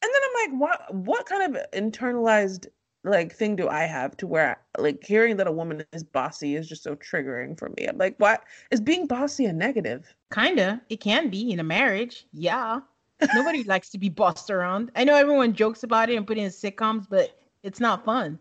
[0.03, 2.65] And then I'm like, what what kind of internalized
[3.03, 6.67] like thing do I have to where like hearing that a woman is bossy is
[6.67, 7.85] just so triggering for me.
[7.85, 10.13] I'm like, what is being bossy a negative?
[10.33, 10.81] Kinda.
[10.89, 12.25] It can be in a marriage.
[12.33, 12.79] Yeah.
[13.35, 14.91] Nobody likes to be bossed around.
[14.95, 18.39] I know everyone jokes about it and put it in sitcoms, but it's not fun.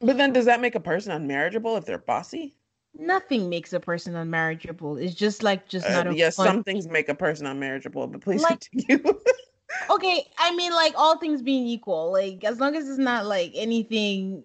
[0.00, 2.54] But then does that make a person unmarriageable if they're bossy?
[2.98, 5.00] Nothing makes a person unmarriageable.
[5.02, 8.10] It's just like just Uh, not a yes, fun some things make a person unmarriageable,
[8.10, 9.14] but please Like- continue.
[9.90, 13.52] okay, I mean, like all things being equal, like as long as it's not like
[13.54, 14.42] anything,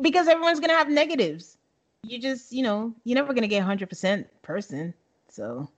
[0.00, 1.58] because everyone's gonna have negatives.
[2.02, 4.94] You just, you know, you're never gonna get hundred percent person.
[5.28, 5.68] So,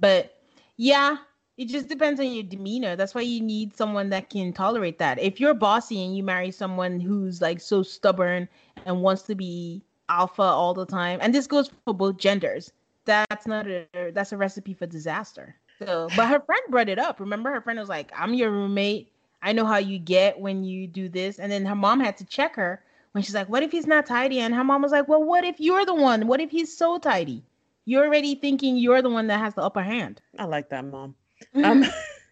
[0.00, 0.34] but
[0.76, 1.18] yeah,
[1.56, 2.96] it just depends on your demeanor.
[2.96, 5.20] That's why you need someone that can tolerate that.
[5.20, 8.48] If you're bossy and you marry someone who's like so stubborn
[8.86, 12.72] and wants to be alpha all the time, and this goes for both genders,
[13.04, 15.54] that's not a that's a recipe for disaster.
[15.78, 17.20] So, but her friend brought it up.
[17.20, 19.12] Remember, her friend was like, "I'm your roommate.
[19.42, 22.24] I know how you get when you do this." And then her mom had to
[22.24, 22.82] check her
[23.12, 25.44] when she's like, "What if he's not tidy?" And her mom was like, "Well, what
[25.44, 26.26] if you're the one?
[26.26, 27.44] What if he's so tidy?
[27.84, 31.14] You're already thinking you're the one that has the upper hand." I like that, mom.
[31.54, 31.84] Um,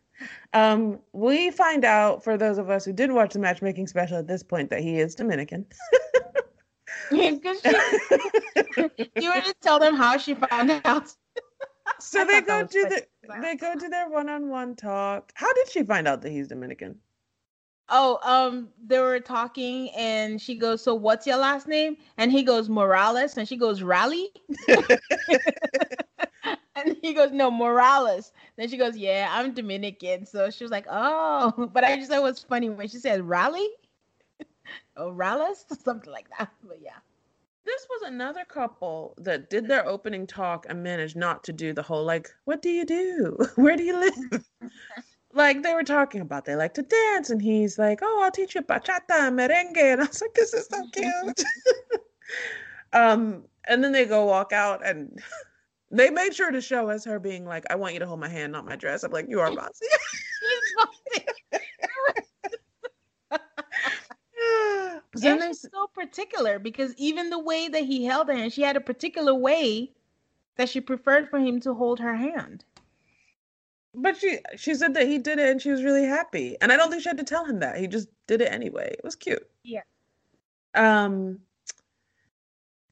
[0.52, 4.26] um, we find out for those of us who did watch the matchmaking special at
[4.26, 5.66] this point that he is Dominican.
[9.16, 11.14] You were to tell them how she found out.
[12.00, 13.06] so they go to the
[13.40, 15.32] they go to their one-on-one talk.
[15.34, 16.98] How did she find out that he's Dominican?
[17.88, 22.42] Oh, um, they were talking, and she goes, "So what's your last name?" And he
[22.42, 24.30] goes, "Morales," and she goes, "Rally."
[26.77, 30.87] and he goes, "No, Morales." Then she goes, "Yeah, I'm Dominican." So she was like,
[30.91, 33.68] "Oh," but I just thought it was funny when she said "Rally,"
[34.97, 36.51] or "Rallis," something like that.
[36.62, 36.99] But yeah
[37.64, 41.83] this was another couple that did their opening talk and managed not to do the
[41.83, 43.37] whole like, what do you do?
[43.57, 44.45] Where do you live?
[45.35, 48.55] like they were talking about they like to dance and he's like, Oh, I'll teach
[48.55, 49.77] you bachata and merengue.
[49.77, 51.45] And I was like, This is so cute.
[52.93, 55.23] um, and then they go walk out and
[55.93, 58.28] they made sure to show us her being like, I want you to hold my
[58.28, 59.05] hand, not my dress.
[59.05, 59.86] I'm like, you are bossy.
[65.22, 68.76] and she's so particular because even the way that he held her hand, she had
[68.76, 69.93] a particular way
[70.57, 72.64] that she preferred for him to hold her hand.
[73.95, 76.57] But she she said that he did it and she was really happy.
[76.62, 77.78] And I don't think she had to tell him that.
[77.78, 78.95] He just did it anyway.
[78.95, 79.47] It was cute.
[79.62, 79.82] Yeah.
[80.74, 81.40] Um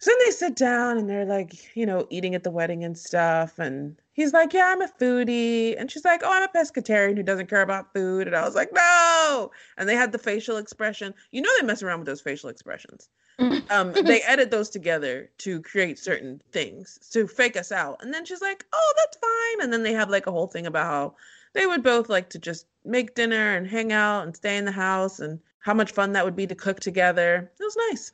[0.00, 2.96] so then they sit down and they're like, you know, eating at the wedding and
[2.96, 3.58] stuff.
[3.58, 5.78] And he's like, Yeah, I'm a foodie.
[5.78, 8.26] And she's like, Oh, I'm a pescatarian who doesn't care about food.
[8.26, 9.50] And I was like, No.
[9.76, 11.12] And they had the facial expression.
[11.32, 13.10] You know, they mess around with those facial expressions.
[13.38, 17.98] um, they edit those together to create certain things to fake us out.
[18.02, 19.64] And then she's like, Oh, that's fine.
[19.64, 21.14] And then they have like a whole thing about how
[21.52, 24.72] they would both like to just make dinner and hang out and stay in the
[24.72, 27.52] house and how much fun that would be to cook together.
[27.60, 28.12] It was nice.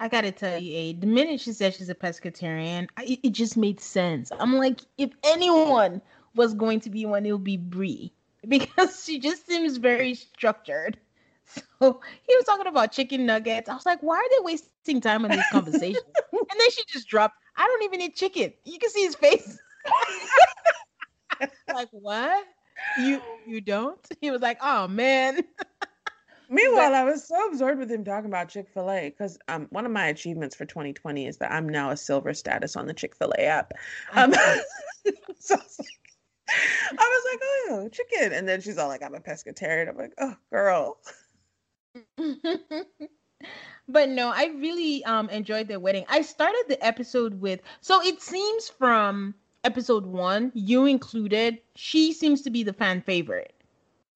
[0.00, 3.56] I gotta tell you, A, the minute she said she's a pescatarian, I, it just
[3.56, 4.30] made sense.
[4.38, 6.00] I'm like, if anyone
[6.34, 8.12] was going to be one, it would be Brie
[8.48, 10.98] because she just seems very structured.
[11.80, 13.70] So he was talking about chicken nuggets.
[13.70, 16.02] I was like, why are they wasting time on this conversation?
[16.32, 18.52] and then she just dropped, I don't even eat chicken.
[18.64, 19.58] You can see his face.
[21.72, 22.44] like, what?
[22.98, 23.98] You you don't?
[24.20, 25.40] He was like, oh man.
[26.48, 29.84] Meanwhile, I was so absorbed with him talking about Chick fil A because um, one
[29.84, 33.14] of my achievements for 2020 is that I'm now a silver status on the Chick
[33.14, 33.74] fil A app.
[34.14, 34.32] Um,
[35.38, 35.88] so I was, like,
[36.92, 38.32] I was like, oh, chicken.
[38.32, 39.90] And then she's all like, I'm a pescatarian.
[39.90, 40.96] I'm like, oh, girl.
[43.88, 46.06] but no, I really um, enjoyed their wedding.
[46.08, 49.34] I started the episode with, so it seems from
[49.64, 53.52] episode one, you included, she seems to be the fan favorite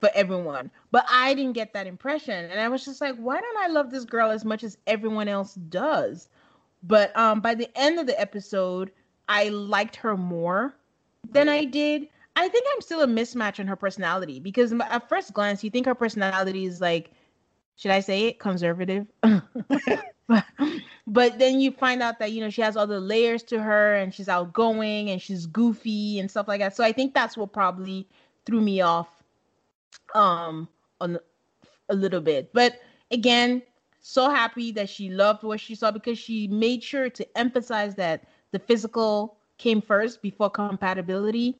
[0.03, 0.68] for everyone.
[0.90, 2.50] But I didn't get that impression.
[2.50, 5.28] And I was just like, why don't I love this girl as much as everyone
[5.28, 6.28] else does?
[6.82, 8.90] But um by the end of the episode,
[9.28, 10.74] I liked her more
[11.30, 12.09] than I did.
[12.34, 15.86] I think I'm still a mismatch in her personality because at first glance, you think
[15.86, 17.12] her personality is like,
[17.76, 19.07] should I say it, conservative?
[21.07, 24.12] but, then you find out that you know she has other layers to her, and
[24.12, 26.74] she's outgoing and she's goofy and stuff like that.
[26.74, 28.09] So I think that's what probably
[28.46, 29.21] threw me off
[30.14, 30.68] um
[31.00, 31.18] on
[31.88, 32.52] a little bit.
[32.52, 33.62] But again,
[34.00, 38.24] so happy that she loved what she saw because she made sure to emphasize that
[38.50, 41.58] the physical came first before compatibility.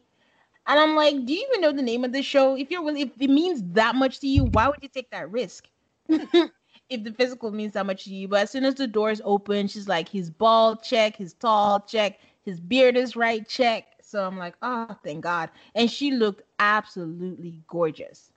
[0.67, 2.57] And I'm like, do you even know the name of the show?
[2.57, 5.69] If you're if it means that much to you, why would you take that risk?
[6.09, 8.29] if the physical means that much to you.
[8.29, 12.19] But as soon as the doors open, she's like, he's bald, check, he's tall, check,
[12.43, 13.87] his beard is right, check.
[14.03, 15.51] So I'm like, oh, thank God.
[15.75, 18.32] And she looked absolutely gorgeous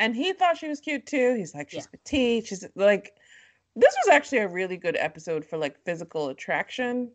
[0.00, 1.34] and he thought she was cute too.
[1.36, 1.98] He's like, she's yeah.
[1.98, 2.46] petite.
[2.46, 3.12] She's like,
[3.76, 7.12] this was actually a really good episode for like physical attraction.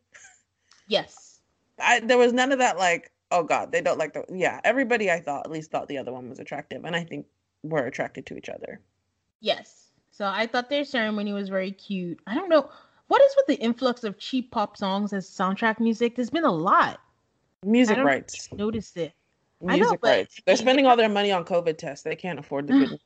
[0.87, 1.41] Yes.
[1.79, 4.61] I there was none of that like, oh god, they don't like the yeah.
[4.63, 7.25] Everybody I thought at least thought the other one was attractive, and I think
[7.63, 8.79] we're attracted to each other.
[9.41, 9.89] Yes.
[10.11, 12.19] So I thought their ceremony was very cute.
[12.27, 12.69] I don't know
[13.07, 16.15] what is with the influx of cheap pop songs as soundtrack music.
[16.15, 17.01] There's been a lot.
[17.65, 18.47] Music rights.
[18.53, 19.13] Noticed it.
[19.67, 20.41] I know, music but- rights.
[20.45, 22.03] They're spending all their money on COVID tests.
[22.03, 22.99] They can't afford the good.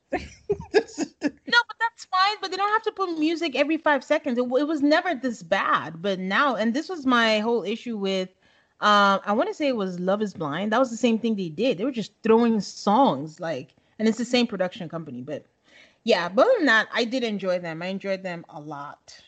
[1.22, 2.36] No, but that's fine.
[2.40, 4.38] But they don't have to put music every five seconds.
[4.38, 6.00] It, it was never this bad.
[6.00, 8.28] But now, and this was my whole issue with,
[8.80, 10.72] um, I want to say it was Love Is Blind.
[10.72, 11.78] That was the same thing they did.
[11.78, 15.20] They were just throwing songs like, and it's the same production company.
[15.22, 15.44] But
[16.04, 17.82] yeah, but other than that, I did enjoy them.
[17.82, 19.18] I enjoyed them a lot.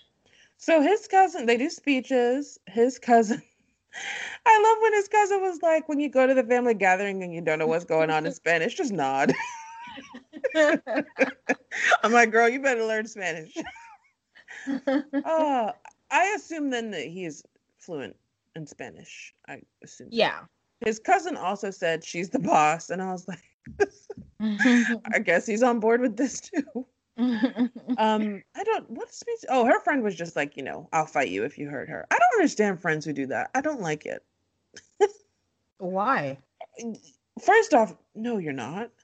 [0.57, 2.59] so his cousin, they do speeches.
[2.67, 3.43] His cousin.
[4.47, 7.33] I love when his cousin was like, when you go to the family gathering and
[7.33, 9.33] you don't know what's going on in Spanish, just nod.
[12.03, 13.55] I'm like, girl, you better learn Spanish.
[15.25, 15.73] Uh,
[16.11, 17.43] I assume then that he is
[17.79, 18.17] fluent
[18.55, 19.35] in Spanish.
[19.49, 20.09] I assume.
[20.11, 20.41] yeah.
[20.85, 23.43] His cousin also said she's the boss, and I was like,
[25.15, 26.87] I guess he's on board with this too.
[27.99, 28.89] Um, I don't.
[28.91, 29.45] What speech?
[29.49, 32.07] Oh, her friend was just like, you know, I'll fight you if you hurt her.
[32.11, 33.51] I don't understand friends who do that.
[33.55, 34.25] I don't like it.
[35.79, 36.39] Why?
[37.41, 38.91] First off, no, you're not.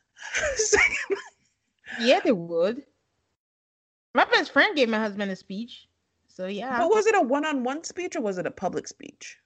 [2.00, 2.82] Yeah, they would.
[4.14, 5.88] My best friend gave my husband a speech.
[6.28, 6.78] So yeah.
[6.78, 9.38] but was it a one-on-one speech or was it a public speech?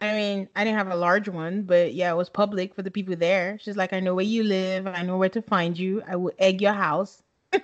[0.00, 2.90] I mean, I didn't have a large one, but yeah, it was public for the
[2.90, 3.58] people there.
[3.60, 4.86] She's like, I know where you live.
[4.86, 6.02] I know where to find you.
[6.06, 7.22] I will egg your house.
[7.52, 7.62] and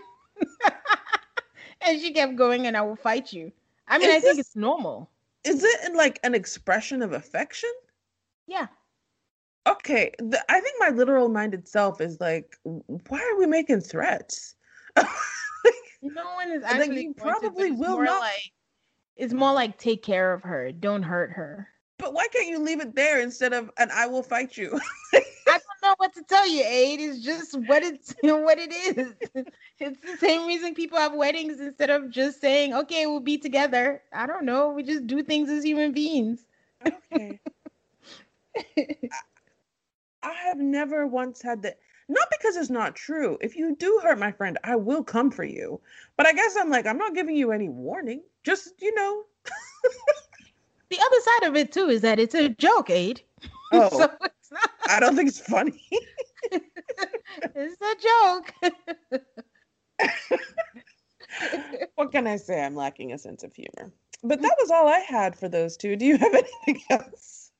[2.00, 3.52] she kept going, and I will fight you.
[3.86, 5.10] I mean, Is I think this- it's normal.
[5.44, 7.70] Is it in, like an expression of affection?
[8.48, 8.66] Yeah.
[9.66, 14.54] Okay, the, I think my literal minded self is like, why are we making threats?
[16.00, 18.52] No one is actually you going to, probably will not- Like,
[19.16, 20.70] it's more like take care of her.
[20.70, 21.68] Don't hurt her.
[21.99, 24.78] But why can't you leave it there instead of and I will fight you?
[25.14, 25.20] I
[25.59, 27.01] don't know what to tell you, Aid.
[27.01, 29.14] It's just what it's what it is.
[29.80, 34.03] It's the same reason people have weddings instead of just saying, "Okay, we'll be together."
[34.12, 34.70] I don't know.
[34.70, 36.46] We just do things as human beings.
[36.84, 37.38] okay.
[40.22, 41.78] I have never once had that.
[42.09, 43.38] Not because it's not true.
[43.40, 45.80] If you do hurt my friend, I will come for you.
[46.16, 48.22] But I guess I'm like, I'm not giving you any warning.
[48.44, 49.24] Just, you know.
[50.91, 53.22] The other side of it too is that it's a joke, Aid.
[53.70, 54.70] Oh, so it's not.
[54.89, 55.84] I don't think it's funny.
[57.55, 59.20] It's a joke.
[61.97, 62.64] what can I say?
[62.64, 63.93] I'm lacking a sense of humor.
[64.22, 65.97] But that was all I had for those two.
[65.97, 67.51] Do you have anything else?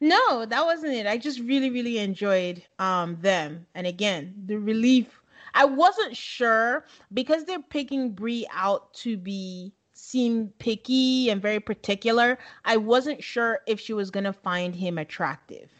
[0.00, 1.06] No, that wasn't it.
[1.06, 3.66] I just really, really enjoyed um them.
[3.74, 5.20] And again, the relief.
[5.54, 9.72] I wasn't sure because they're picking Brie out to be
[10.12, 12.38] seem picky and very particular.
[12.66, 15.70] I wasn't sure if she was gonna find him attractive.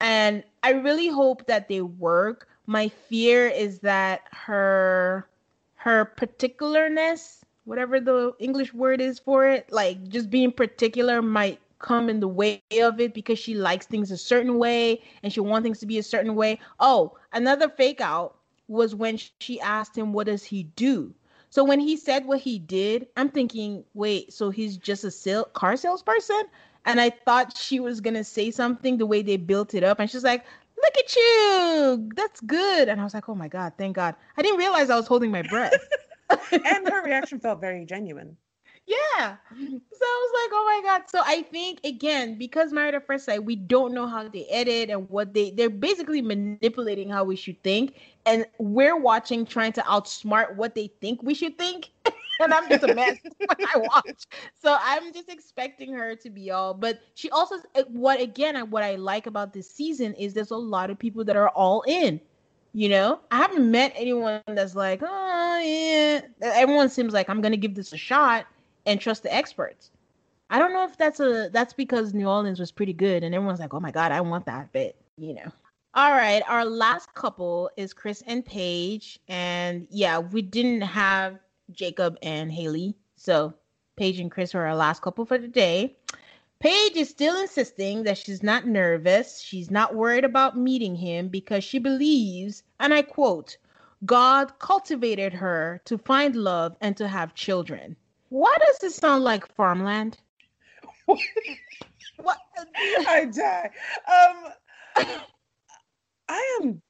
[0.00, 2.48] And I really hope that they work.
[2.66, 5.28] My fear is that her
[5.76, 12.10] her particularness, whatever the English word is for it, like just being particular might come
[12.10, 15.64] in the way of it because she likes things a certain way and she wants
[15.64, 16.58] things to be a certain way.
[16.80, 18.36] Oh, another fake out
[18.66, 21.14] was when she asked him, What does he do?
[21.50, 25.46] So when he said what he did, I'm thinking, Wait, so he's just a sale-
[25.54, 26.42] car salesperson?
[26.84, 30.00] And I thought she was going to say something the way they built it up.
[30.00, 30.44] And she's like,
[30.82, 32.10] Look at you.
[32.14, 32.88] That's good.
[32.88, 34.14] And I was like, Oh my God, thank God.
[34.36, 35.74] I didn't realize I was holding my breath.
[36.64, 38.36] And her reaction felt very genuine.
[38.88, 39.36] Yeah.
[39.52, 39.76] Mm-hmm.
[39.92, 41.10] So I was like, oh my God.
[41.10, 44.88] So I think again, because Married at First Sight, we don't know how they edit
[44.88, 47.96] and what they they're basically manipulating how we should think.
[48.24, 51.90] And we're watching trying to outsmart what they think we should think.
[52.40, 54.24] and I'm just a mess when I watch.
[54.58, 56.72] So I'm just expecting her to be all.
[56.72, 60.56] But she also eh, what again what I like about this season is there's a
[60.56, 62.20] lot of people that are all in.
[62.72, 66.22] You know, I haven't met anyone that's like, oh yeah.
[66.40, 68.46] Everyone seems like I'm gonna give this a shot
[68.88, 69.90] and trust the experts.
[70.50, 73.60] I don't know if that's a that's because New Orleans was pretty good and everyone's
[73.60, 75.52] like, "Oh my god, I want that." But, you know.
[75.94, 81.38] All right, our last couple is Chris and Paige and yeah, we didn't have
[81.70, 82.94] Jacob and Haley.
[83.16, 83.52] So,
[83.96, 85.96] Paige and Chris are our last couple for the day.
[86.60, 89.40] Paige is still insisting that she's not nervous.
[89.40, 93.58] She's not worried about meeting him because she believes, and I quote,
[94.04, 97.96] God cultivated her to find love and to have children.
[98.28, 100.18] Why does this sound like farmland?
[102.20, 102.38] What?
[103.06, 103.70] I die.
[104.08, 105.06] Um,
[106.28, 106.82] I am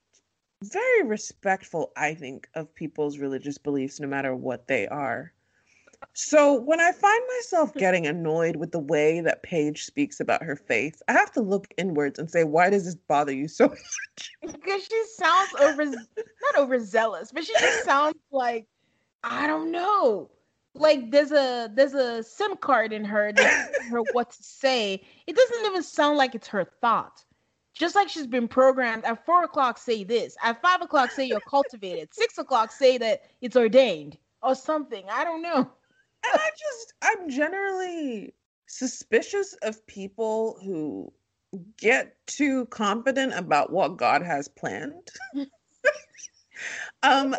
[0.64, 5.32] very respectful, I think, of people's religious beliefs, no matter what they are.
[6.14, 10.56] So when I find myself getting annoyed with the way that Paige speaks about her
[10.56, 14.30] faith, I have to look inwards and say, why does this bother you so much?
[14.42, 18.66] Because she sounds over, not overzealous, but she just sounds like,
[19.22, 20.30] I don't know.
[20.80, 25.02] Like there's a there's a SIM card in her that her what to say.
[25.26, 27.24] It doesn't even sound like it's her thought.
[27.74, 30.36] Just like she's been programmed at four o'clock, say this.
[30.42, 32.08] At five o'clock, say you're cultivated.
[32.12, 35.04] Six o'clock, say that it's ordained or something.
[35.10, 35.58] I don't know.
[35.58, 38.34] And I just, I'm generally
[38.66, 41.12] suspicious of people who
[41.78, 45.10] get too confident about what God has planned.
[47.02, 47.36] um,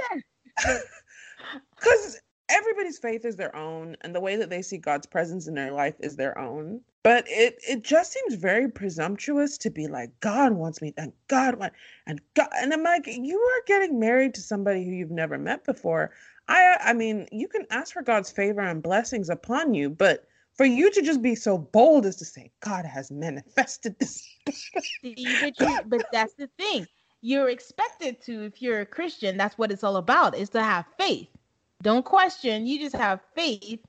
[1.75, 2.19] because
[2.49, 5.71] everybody's faith is their own, and the way that they see God's presence in their
[5.71, 6.81] life is their own.
[7.03, 11.55] But it it just seems very presumptuous to be like God wants me, and God
[11.55, 11.73] want,
[12.07, 15.65] and God, and I'm like, you are getting married to somebody who you've never met
[15.65, 16.11] before.
[16.47, 20.25] I I mean, you can ask for God's favor and blessings upon you, but
[20.59, 24.27] for you to just be so bold as to say God has manifested this.
[24.45, 26.85] but, you, but that's the thing.
[27.21, 30.85] You're expected to, if you're a Christian, that's what it's all about, is to have
[30.97, 31.29] faith.
[31.81, 32.65] Don't question.
[32.65, 33.79] You just have faith,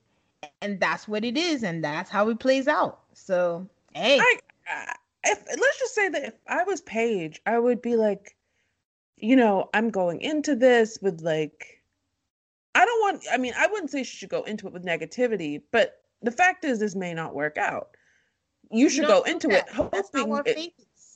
[0.61, 3.01] and that's what it is, and that's how it plays out.
[3.13, 4.19] So, hey.
[4.19, 8.35] I, if let's just say that if I was Paige, I would be like,
[9.17, 11.81] you know, I'm going into this with like,
[12.73, 13.23] I don't want.
[13.31, 16.63] I mean, I wouldn't say she should go into it with negativity, but the fact
[16.63, 17.89] is, this may not work out.
[18.71, 20.01] You should go into it hoping.
[20.45, 20.73] It,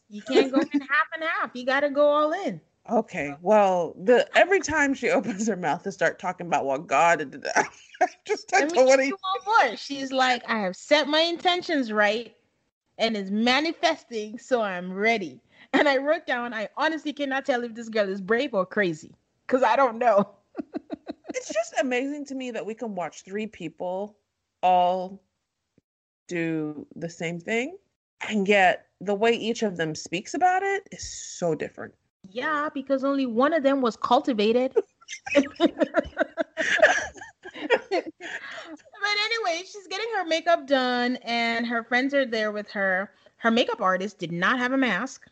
[0.10, 1.52] you can't go in half and half.
[1.54, 2.60] You got to go all in.
[2.90, 3.36] Okay.
[3.42, 7.46] Well, the every time she opens her mouth to start talking about what God did,
[8.26, 9.14] just I what he...
[9.46, 9.76] more.
[9.76, 12.36] She's like, I have set my intentions right,
[12.98, 15.42] and it's manifesting, so I'm ready.
[15.74, 19.12] And I wrote down, I honestly cannot tell if this girl is brave or crazy,
[19.46, 20.30] because I don't know.
[21.34, 24.16] it's just amazing to me that we can watch three people
[24.64, 25.22] all
[26.30, 27.78] do the same thing,
[28.30, 31.94] and yet the way each of them speaks about it is so different.
[32.36, 34.74] Yeah, because only one of them was cultivated.
[35.34, 35.72] but anyway,
[39.60, 43.10] she's getting her makeup done, and her friends are there with her.
[43.38, 45.26] Her makeup artist did not have a mask.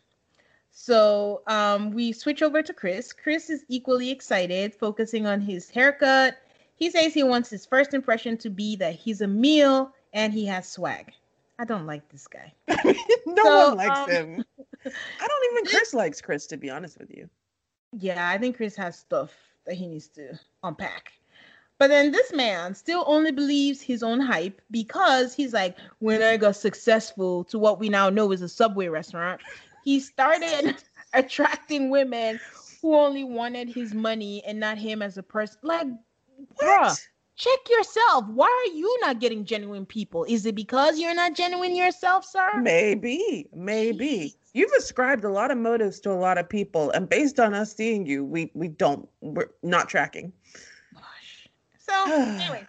[0.70, 3.12] So um, we switch over to Chris.
[3.12, 6.38] Chris is equally excited, focusing on his haircut.
[6.74, 10.46] He says he wants his first impression to be that he's a meal and he
[10.46, 11.12] has swag.
[11.58, 12.54] I don't like this guy.
[13.26, 14.44] no so, one likes um, him.
[14.86, 17.28] I don't even Chris likes Chris to be honest with you.
[17.92, 19.32] Yeah, I think Chris has stuff
[19.66, 21.12] that he needs to unpack.
[21.78, 26.36] But then this man still only believes his own hype because he's like, when I
[26.36, 29.40] got successful to what we now know is a Subway restaurant,
[29.84, 30.76] he started
[31.14, 32.40] attracting women
[32.80, 35.58] who only wanted his money and not him as a person.
[35.62, 35.88] Like,
[36.56, 36.58] what?
[36.58, 37.06] bruh,
[37.36, 38.26] check yourself.
[38.28, 40.24] Why are you not getting genuine people?
[40.28, 42.60] Is it because you're not genuine yourself, sir?
[42.60, 44.34] Maybe, maybe.
[44.52, 47.74] You've ascribed a lot of motives to a lot of people, and based on us
[47.74, 50.32] seeing you, we we don't we're not tracking.
[50.94, 51.48] Gosh.
[51.78, 52.64] So anyway,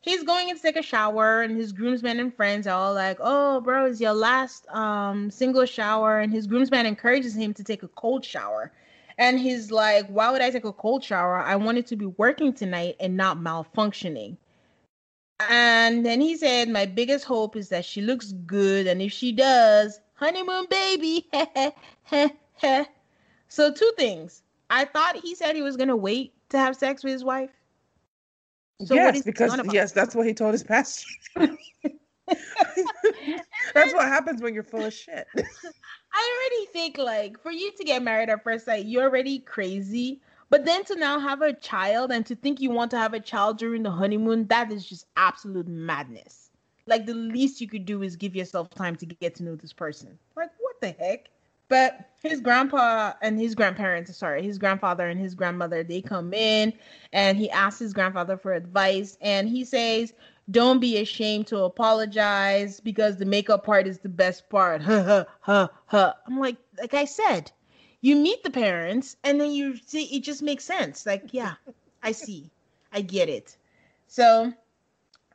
[0.00, 3.60] he's going to take a shower, and his groomsmen and friends are all like, "Oh,
[3.60, 7.88] bro, it's your last um single shower," and his groomsman encourages him to take a
[7.88, 8.72] cold shower.
[9.18, 11.38] And he's like, Why would I take a cold shower?
[11.38, 14.36] I wanted to be working tonight and not malfunctioning.
[15.48, 18.86] And then he said, My biggest hope is that she looks good.
[18.86, 21.28] And if she does, honeymoon baby.
[23.48, 24.42] so, two things.
[24.70, 27.50] I thought he said he was going to wait to have sex with his wife.
[28.84, 31.04] So yes, because yes, that's what he told his pastor.
[33.74, 35.26] that's what happens when you're full of shit.
[36.12, 40.20] I already think like for you to get married at first sight, you're already crazy.
[40.50, 43.20] But then to now have a child and to think you want to have a
[43.20, 46.50] child during the honeymoon, that is just absolute madness.
[46.86, 49.74] Like the least you could do is give yourself time to get to know this
[49.74, 50.18] person.
[50.36, 51.28] Like what the heck?
[51.68, 56.72] But his grandpa and his grandparents, sorry, his grandfather and his grandmother, they come in
[57.12, 60.14] and he asks his grandfather for advice and he says,
[60.50, 64.82] don't be ashamed to apologize because the makeup part is the best part.
[64.82, 67.50] Ha ha ha I'm like, like I said,
[68.00, 71.04] you meet the parents and then you see it just makes sense.
[71.04, 71.54] Like, yeah,
[72.02, 72.50] I see.
[72.92, 73.56] I get it.
[74.06, 74.52] So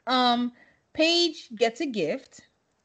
[0.08, 0.52] um
[0.94, 2.42] Paige gets a gift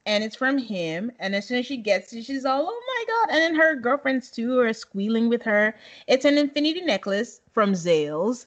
[0.06, 1.12] and it's from him.
[1.18, 3.34] And as soon as she gets it, she's all, oh my god.
[3.34, 5.74] And then her girlfriends too are squealing with her.
[6.06, 8.46] It's an infinity necklace from Zales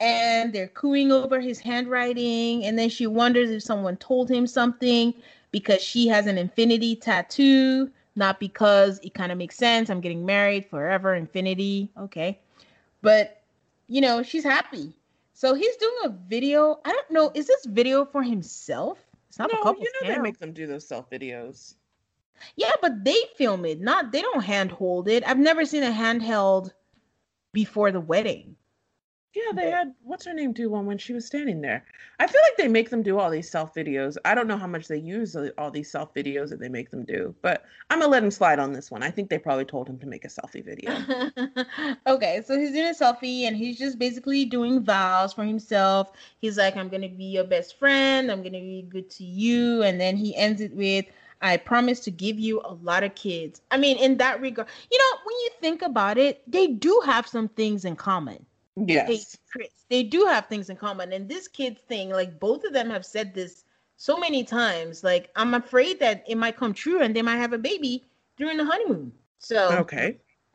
[0.00, 2.64] and they're cooing over his handwriting.
[2.64, 5.14] And then she wonders if someone told him something
[5.52, 9.90] because she has an infinity tattoo, not because it kind of makes sense.
[9.90, 11.90] I'm getting married forever, infinity.
[11.98, 12.38] Okay.
[13.02, 13.42] But,
[13.88, 14.94] you know, she's happy.
[15.34, 16.80] So he's doing a video.
[16.84, 17.30] I don't know.
[17.34, 18.98] Is this video for himself?
[19.28, 19.82] It's not no, a couple.
[19.82, 21.76] You know they make them do those self videos.
[22.56, 23.80] Yeah, but they film it.
[23.80, 25.22] Not they don't handhold it.
[25.26, 26.72] I've never seen a handheld
[27.52, 28.56] before the wedding.
[29.32, 31.84] Yeah, they had what's her name do one when she was standing there.
[32.18, 34.16] I feel like they make them do all these self videos.
[34.24, 37.04] I don't know how much they use all these self videos that they make them
[37.04, 39.04] do, but I'm gonna let him slide on this one.
[39.04, 40.90] I think they probably told him to make a selfie video.
[42.08, 46.10] okay, so he's doing a selfie and he's just basically doing vows for himself.
[46.40, 50.00] He's like, I'm gonna be your best friend, I'm gonna be good to you, and
[50.00, 51.06] then he ends it with
[51.42, 53.62] I promise to give you a lot of kids.
[53.70, 57.26] I mean, in that regard, you know, when you think about it, they do have
[57.26, 58.44] some things in common.
[58.86, 59.08] Yes.
[59.08, 59.20] Hey,
[59.52, 61.12] Chris, they do have things in common.
[61.12, 63.64] And this kid's thing, like both of them have said this
[63.96, 65.04] so many times.
[65.04, 68.04] Like, I'm afraid that it might come true and they might have a baby
[68.36, 69.12] during the honeymoon.
[69.38, 70.18] So Okay.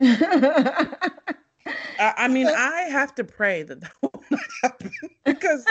[1.98, 4.90] I, I mean, I have to pray that that will not happen
[5.24, 5.64] because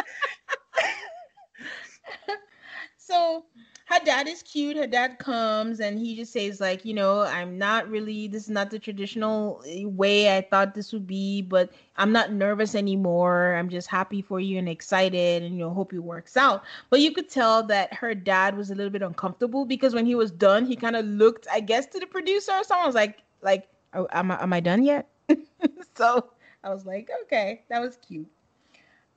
[2.98, 3.46] so
[3.86, 4.78] her dad is cute.
[4.78, 8.50] Her dad comes and he just says, like, you know, I'm not really, this is
[8.50, 13.54] not the traditional eh, way I thought this would be, but I'm not nervous anymore.
[13.56, 16.64] I'm just happy for you and excited and, you know, hope it works out.
[16.90, 20.16] But you could tell that her dad was a little bit uncomfortable because when he
[20.16, 23.20] was done, he kind of looked, I guess, to the producer or someone was like,
[23.44, 25.08] like, oh, am I, am I done yet?
[25.96, 26.32] so
[26.64, 28.28] I was like, okay, that was cute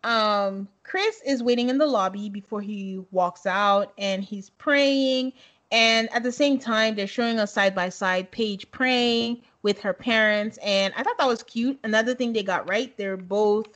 [0.04, 5.32] um chris is waiting in the lobby before he walks out and he's praying.
[5.70, 9.92] And at the same time they're showing us side by side paige praying with her
[9.92, 10.58] parents.
[10.62, 11.78] And i thought that was cute.
[11.82, 13.66] Another thing they got right they're both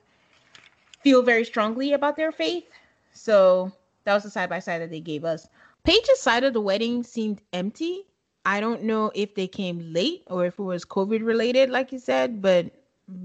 [1.03, 2.65] feel very strongly about their faith.
[3.13, 3.73] So
[4.05, 5.49] that was the side by side that they gave us.
[5.85, 8.05] Paige's side of the wedding seemed empty.
[8.47, 11.99] I don't know if they came late or if it was covid related like you
[11.99, 12.67] said but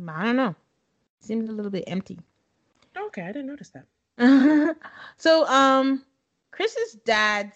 [0.09, 0.55] i don't know.
[1.19, 2.19] It seemed a little bit empty
[2.97, 4.75] Okay, I didn't notice that.
[5.17, 6.03] so, um,
[6.51, 7.51] Chris's dad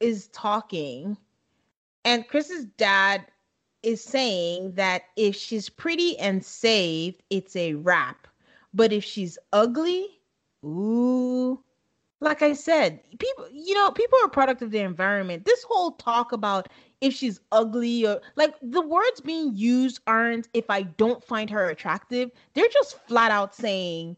[0.00, 1.16] is talking,
[2.04, 3.26] and Chris's dad
[3.82, 8.26] is saying that if she's pretty and saved, it's a wrap.
[8.74, 10.08] But if she's ugly,
[10.64, 11.62] ooh,
[12.20, 15.44] like I said, people, you know, people are a product of their environment.
[15.44, 16.68] This whole talk about
[17.00, 21.68] if she's ugly or like the words being used aren't if I don't find her
[21.68, 22.30] attractive.
[22.54, 24.16] They're just flat out saying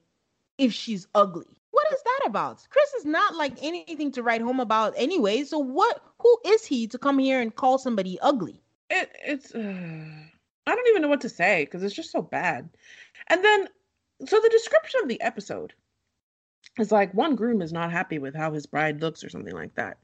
[0.59, 1.47] if she's ugly.
[1.71, 2.67] What is that about?
[2.71, 5.43] Chris is not like anything to write home about anyway.
[5.43, 6.01] So what?
[6.21, 8.63] Who is he to come here and call somebody ugly?
[8.91, 9.55] It, it's.
[9.55, 10.05] Uh,
[10.67, 12.71] I don't even know what to say because it's just so bad.
[13.29, 13.69] And then,
[14.27, 15.75] so the description of the episode
[16.79, 19.75] is like one groom is not happy with how his bride looks or something like
[19.75, 19.99] that.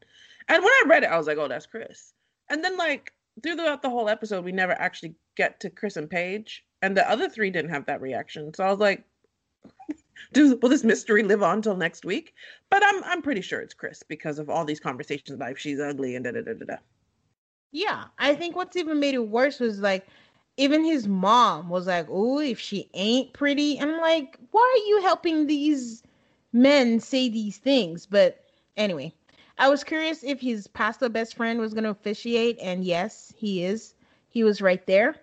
[0.49, 2.13] And when I read it, I was like, oh, that's Chris.
[2.49, 3.13] And then like
[3.43, 7.29] throughout the whole episode, we never actually get to Chris and Paige, and the other
[7.29, 8.53] three didn't have that reaction.
[8.55, 9.05] So I was like,
[10.33, 12.35] do will this mystery live on till next week?
[12.69, 15.81] But I'm I'm pretty sure it's Chris because of all these conversations about if she's
[15.81, 16.77] ugly and da da da da da.
[17.73, 20.07] Yeah, I think what's even made it worse was like
[20.57, 25.03] even his mom was like, "Oh, if she ain't pretty," I'm like, "Why are you
[25.03, 26.03] helping these
[26.53, 28.45] men say these things?" But
[28.77, 29.15] anyway,
[29.59, 33.65] I was curious if his pastor best friend was going to officiate, and yes, he
[33.65, 33.95] is.
[34.29, 35.17] He was right there.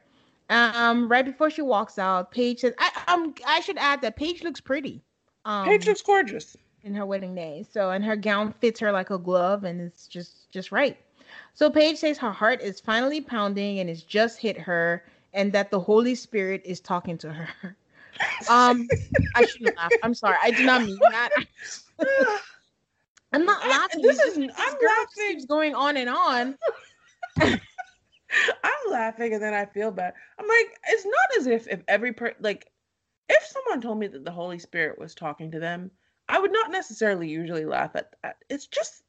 [0.50, 4.44] Um, right before she walks out, Paige says, I um I should add that Paige
[4.44, 5.04] looks pretty.
[5.46, 7.66] Um, Paige looks gorgeous in her wedding day.
[7.70, 10.98] So and her gown fits her like a glove and it's just just right.
[11.54, 15.04] So Paige says her heart is finally pounding and it's just hit her
[15.34, 17.76] and that the Holy Spirit is talking to her.
[18.50, 18.88] um
[19.36, 19.92] I shouldn't laugh.
[20.02, 20.38] I'm sorry.
[20.42, 21.30] I did not mean that.
[23.34, 24.02] I'm not laughing.
[24.02, 24.78] This is I'm laughing.
[25.18, 26.58] keeps going on and on.
[28.64, 30.14] I'm laughing and then I feel bad.
[30.40, 32.72] I'm like, it's not as if if every per like
[33.30, 35.92] if someone told me that the Holy Spirit was talking to them,
[36.30, 38.38] I would not necessarily usually laugh at that.
[38.50, 39.04] It's just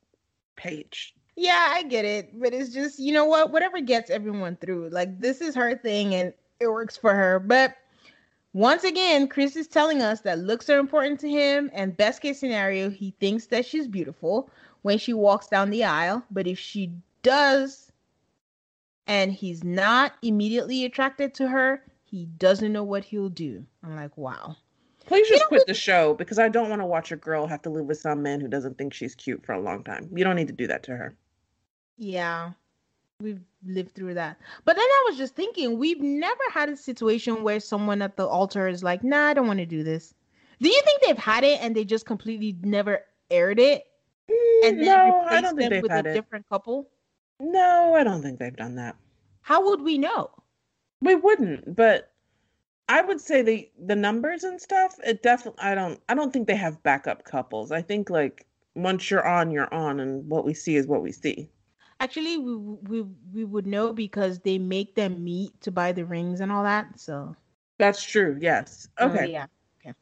[0.56, 1.14] Paige.
[1.36, 4.90] Yeah, I get it, but it's just you know what, whatever gets everyone through.
[4.90, 7.38] Like this is her thing and it works for her.
[7.38, 7.76] But
[8.54, 12.40] once again, Chris is telling us that looks are important to him, and best case
[12.40, 14.50] scenario, he thinks that she's beautiful
[14.82, 16.24] when she walks down the aisle.
[16.30, 16.92] But if she
[17.22, 17.87] does
[19.08, 23.64] and he's not immediately attracted to her, he doesn't know what he'll do.
[23.82, 24.56] I'm like, wow.
[25.06, 27.70] Please just quit the show because I don't want to watch a girl have to
[27.70, 30.10] live with some man who doesn't think she's cute for a long time.
[30.14, 31.16] You don't need to do that to her.
[31.96, 32.52] Yeah.
[33.20, 34.38] We've lived through that.
[34.66, 38.26] But then I was just thinking, we've never had a situation where someone at the
[38.26, 40.12] altar is like, nah, I don't want to do this.
[40.60, 43.84] Do you think they've had it and they just completely never aired it?
[44.30, 46.14] Mm, and then no, I don't think they've with a it.
[46.14, 46.90] different couple?
[47.40, 48.96] No, I don't think they've done that.
[49.42, 50.30] How would we know?
[51.00, 52.12] We wouldn't, but
[52.88, 54.96] I would say the the numbers and stuff.
[55.04, 55.62] It definitely.
[55.62, 56.00] I don't.
[56.08, 57.70] I don't think they have backup couples.
[57.70, 61.12] I think like once you're on, you're on, and what we see is what we
[61.12, 61.50] see.
[62.00, 63.02] Actually, we we
[63.32, 66.98] we would know because they make them meet to buy the rings and all that.
[66.98, 67.36] So
[67.78, 68.38] that's true.
[68.40, 68.88] Yes.
[68.98, 69.32] Oh, okay.
[69.32, 69.46] yeah.
[69.80, 69.94] Okay.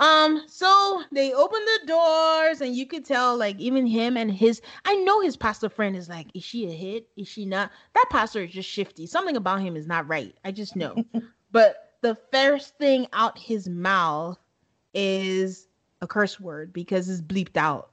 [0.00, 4.62] Um, so they open the doors, and you could tell, like, even him and his
[4.86, 7.06] I know his pastor friend is like, Is she a hit?
[7.16, 7.70] Is she not?
[7.94, 9.06] That pastor is just shifty.
[9.06, 10.34] Something about him is not right.
[10.44, 11.04] I just know.
[11.52, 14.38] but the first thing out his mouth
[14.94, 15.68] is
[16.00, 17.90] a curse word because it's bleeped out.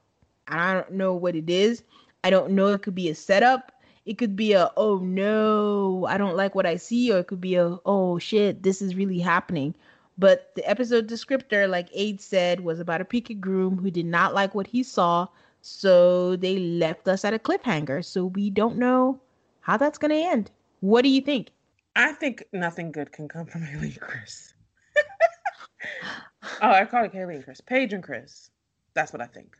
[0.47, 1.83] And I don't know what it is.
[2.23, 2.67] I don't know.
[2.69, 3.73] It could be a setup.
[4.05, 7.11] It could be a, oh no, I don't like what I see.
[7.11, 9.75] Or it could be a, oh shit, this is really happening.
[10.17, 14.33] But the episode descriptor, like Aid said, was about a picket groom who did not
[14.33, 15.27] like what he saw.
[15.61, 18.03] So they left us at a cliffhanger.
[18.03, 19.19] So we don't know
[19.61, 20.49] how that's going to end.
[20.79, 21.49] What do you think?
[21.95, 24.53] I think nothing good can come from Haley and Chris.
[26.61, 27.61] oh, I call it Haley and Chris.
[27.61, 28.49] Paige and Chris.
[28.93, 29.57] That's what I think.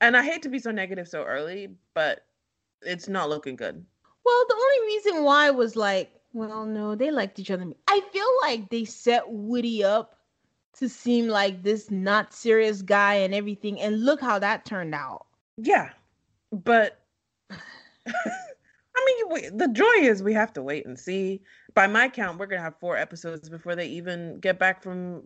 [0.00, 2.24] And I hate to be so negative so early, but
[2.82, 3.84] it's not looking good.
[4.24, 7.66] Well, the only reason why was like well, no, they liked each other.
[7.88, 10.18] I feel like they set Woody up
[10.74, 15.26] to seem like this not serious guy and everything, and look how that turned out.
[15.58, 15.90] Yeah,
[16.50, 17.02] but
[18.06, 21.42] I mean, the joy is we have to wait and see.
[21.74, 25.22] By my count, we're gonna have four episodes before they even get back from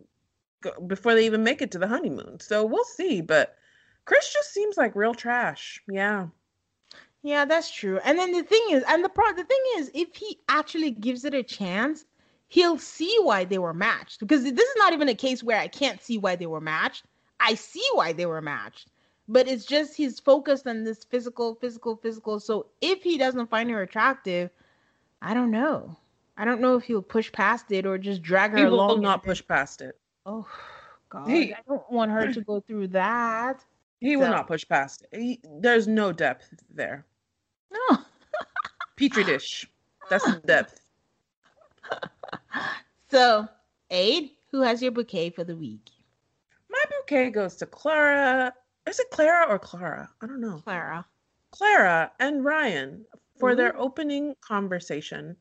[0.87, 2.41] before they even make it to the honeymoon.
[2.41, 3.21] So we'll see.
[3.21, 3.57] But
[4.05, 5.81] Chris just seems like real trash.
[5.89, 6.29] Yeah.
[7.23, 7.99] Yeah, that's true.
[8.05, 11.25] And then the thing is, and the part, the thing is, if he actually gives
[11.25, 12.05] it a chance,
[12.49, 14.21] he'll see why they were matched.
[14.21, 17.05] Because this is not even a case where I can't see why they were matched.
[17.41, 18.89] I see why they were matched.
[19.29, 22.39] But it's just he's focused on this physical, physical, physical.
[22.39, 24.51] So if he doesn't find her attractive,
[25.21, 25.97] I don't know.
[26.37, 28.91] I don't know if he'll push past it or just drag her he along.
[28.91, 29.99] He will not push past it.
[30.27, 30.47] Oh
[31.09, 33.65] God, he, I don't want her to go through that.
[34.01, 34.21] He so.
[34.21, 35.07] will not push past.
[35.13, 37.05] He, there's no depth there.
[37.73, 37.99] No.
[38.97, 39.69] Petri dish.
[40.11, 40.81] That's the depth.
[43.09, 43.49] So,
[43.91, 45.91] Aid, who has your bouquet for the week?
[46.69, 48.53] My bouquet goes to Clara.
[48.87, 50.11] Is it Clara or Clara?
[50.21, 50.61] I don't know.
[50.65, 51.07] Clara.
[51.53, 53.05] Clara and Ryan
[53.39, 53.57] for Ooh.
[53.57, 55.37] their opening conversation.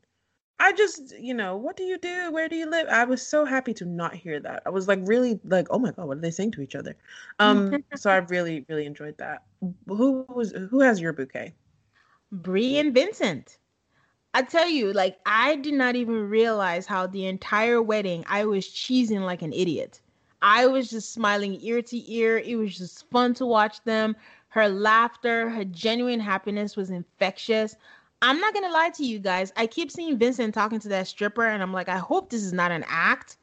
[0.58, 2.32] I just, you know, what do you do?
[2.32, 2.88] Where do you live?
[2.88, 4.62] I was so happy to not hear that.
[4.64, 6.96] I was like really like, oh my god, what are they saying to each other?
[7.38, 9.42] Um, so I really, really enjoyed that.
[9.86, 11.54] Who was who has your bouquet?
[12.32, 13.58] Brie and Vincent.
[14.32, 18.66] I tell you, like I did not even realize how the entire wedding I was
[18.66, 20.00] cheesing like an idiot.
[20.42, 22.38] I was just smiling ear to ear.
[22.38, 24.16] It was just fun to watch them.
[24.48, 27.76] Her laughter, her genuine happiness was infectious.
[28.22, 29.52] I'm not gonna lie to you guys.
[29.56, 32.52] I keep seeing Vincent talking to that stripper, and I'm like, I hope this is
[32.52, 33.36] not an act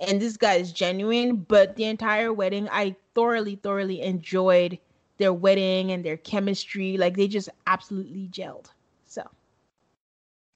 [0.00, 1.36] and this guy is genuine.
[1.36, 4.78] But the entire wedding, I thoroughly, thoroughly enjoyed
[5.18, 6.96] their wedding and their chemistry.
[6.96, 8.66] Like they just absolutely gelled.
[9.06, 9.28] So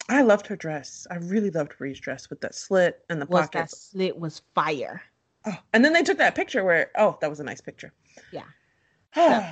[0.08, 1.06] I loved her dress.
[1.10, 3.72] I really loved Bree's dress with that slit and the was pockets.
[3.72, 5.02] That slit was fire.
[5.44, 7.92] Oh, and then they took that picture where oh, that was a nice picture.
[8.30, 8.44] Yeah.
[9.14, 9.44] so,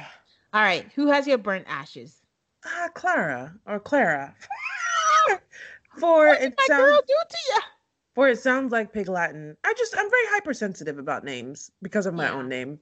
[0.52, 2.19] all right, who has your burnt ashes?
[2.65, 4.35] Ah, Clara or Clara.
[5.99, 7.61] For what it my sounds, girl do to you?
[8.15, 9.57] For it sounds like Pig Latin.
[9.65, 12.32] I just I'm very hypersensitive about names because of my yeah.
[12.32, 12.78] own name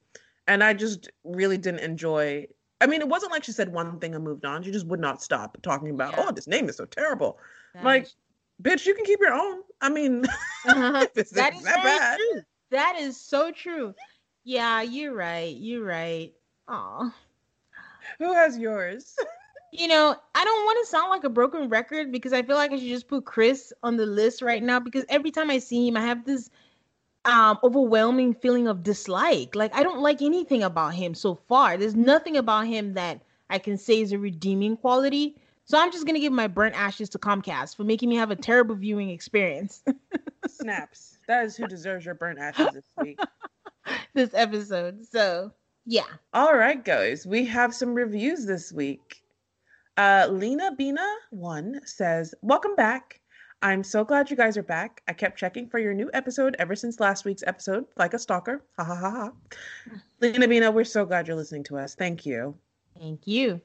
[0.48, 2.46] and I just really didn't enjoy.
[2.80, 4.62] I mean, it wasn't like she said one thing and moved on.
[4.62, 6.24] She just would not stop talking about, yeah.
[6.26, 7.38] oh, this name is so terrible.
[7.74, 8.16] That like, is...
[8.62, 9.60] bitch, you can keep your own.
[9.80, 10.24] I mean,
[10.66, 11.06] uh-huh.
[11.14, 12.18] that is that bad.
[12.18, 12.42] True.
[12.70, 13.94] That is so true.
[14.44, 15.54] Yeah, you're right.
[15.54, 16.32] You're right.
[16.68, 17.14] Aw.
[18.18, 19.14] Who has yours?
[19.72, 22.72] you know, I don't want to sound like a broken record because I feel like
[22.72, 25.88] I should just put Chris on the list right now because every time I see
[25.88, 26.50] him, I have this
[27.24, 29.54] um overwhelming feeling of dislike.
[29.54, 31.76] Like I don't like anything about him so far.
[31.76, 33.20] There's nothing about him that
[33.50, 35.36] I can say is a redeeming quality.
[35.64, 38.36] So I'm just gonna give my burnt ashes to Comcast for making me have a
[38.36, 39.82] terrible viewing experience.
[40.46, 41.18] Snaps.
[41.26, 43.18] That is who deserves your burnt ashes this week.
[44.14, 45.04] this episode.
[45.04, 45.52] So
[45.84, 46.06] yeah.
[46.32, 47.26] All right, guys.
[47.26, 49.22] We have some reviews this week.
[49.98, 53.20] Uh Lena Bina one says, Welcome back.
[53.62, 55.02] I'm so glad you guys are back.
[55.08, 58.62] I kept checking for your new episode ever since last week's episode, like a stalker.
[58.78, 59.32] Ha ha ha ha.
[60.20, 61.96] Lena Bina, we're so glad you're listening to us.
[61.96, 62.54] Thank you.
[62.96, 63.60] Thank you.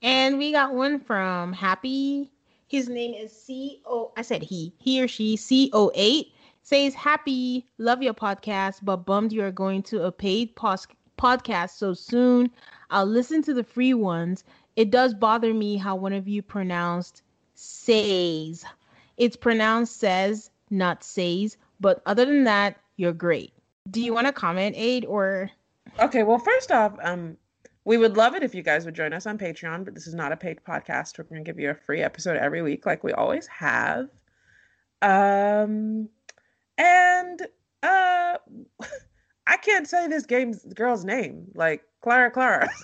[0.00, 2.32] And we got one from Happy.
[2.66, 4.10] His name is C O.
[4.16, 6.32] I said he, he or she, C O 8
[6.62, 10.86] says, Happy, love your podcast, but bummed you are going to a paid pos-
[11.18, 12.50] podcast so soon.
[12.90, 14.44] I'll listen to the free ones.
[14.76, 17.22] It does bother me how one of you pronounced
[17.54, 18.64] says
[19.16, 21.56] it's pronounced says, not says.
[21.80, 23.52] But other than that, you're great.
[23.90, 25.50] Do you want to comment, Aid, or?
[26.00, 27.36] Okay, well, first off, um,
[27.84, 30.14] we would love it if you guys would join us on Patreon, but this is
[30.14, 31.18] not a paid podcast.
[31.18, 34.08] We're going to give you a free episode every week, like we always have.
[35.02, 36.08] Um,
[36.78, 37.42] and
[37.82, 38.38] uh,
[39.46, 41.48] I can't say this game's girl's name.
[41.54, 42.70] Like Clara Clara.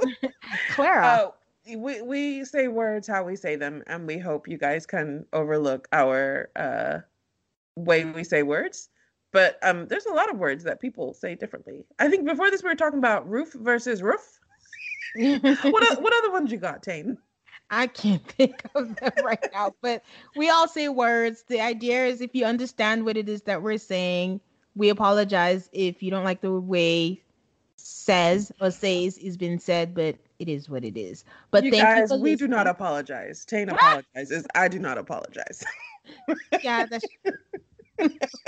[0.70, 1.06] Clara.
[1.06, 1.30] Uh,
[1.76, 5.88] we we say words how we say them, and we hope you guys can overlook
[5.92, 6.98] our uh,
[7.76, 8.88] way we say words.
[9.32, 11.84] But um, there's a lot of words that people say differently.
[11.98, 14.40] I think before this we were talking about roof versus roof.
[15.14, 17.18] what what other ones you got, Tane?
[17.70, 20.02] I can't think of them right now, but
[20.34, 21.44] we all say words.
[21.46, 24.40] The idea is if you understand what it is that we're saying,
[24.74, 27.22] we apologize if you don't like the way
[27.80, 31.24] says or says is been said, but it is what it is.
[31.50, 33.44] But you thank guys, we do not apologize.
[33.44, 34.46] Tane apologizes.
[34.54, 35.64] I do not apologize.
[36.62, 37.04] yeah, that's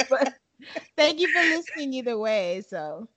[0.09, 0.35] but
[0.97, 2.63] thank you for listening either way.
[2.67, 3.09] So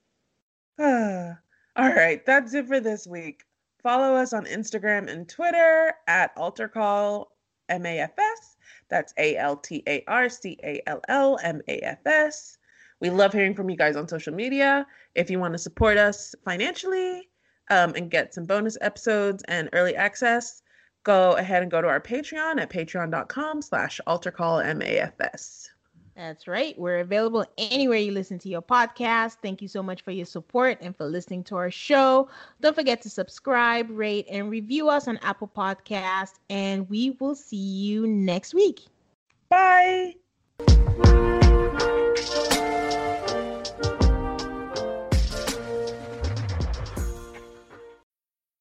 [0.78, 1.34] All
[1.76, 3.44] right, that's it for this week.
[3.82, 7.26] Follow us on Instagram and Twitter at AltarCall
[7.70, 8.56] MAFS.
[8.88, 12.55] That's A L T A R C A L L M A F S.
[13.00, 14.86] We love hearing from you guys on social media.
[15.14, 17.28] If you want to support us financially
[17.70, 20.62] um, and get some bonus episodes and early access,
[21.04, 25.68] go ahead and go to our Patreon at patreon.com slash AltarCallMAFS.
[26.16, 26.78] that's right.
[26.78, 29.36] We're available anywhere you listen to your podcast.
[29.42, 32.28] Thank you so much for your support and for listening to our show.
[32.62, 36.32] Don't forget to subscribe, rate, and review us on Apple Podcast.
[36.48, 38.80] And we will see you next week.
[39.48, 40.14] Bye!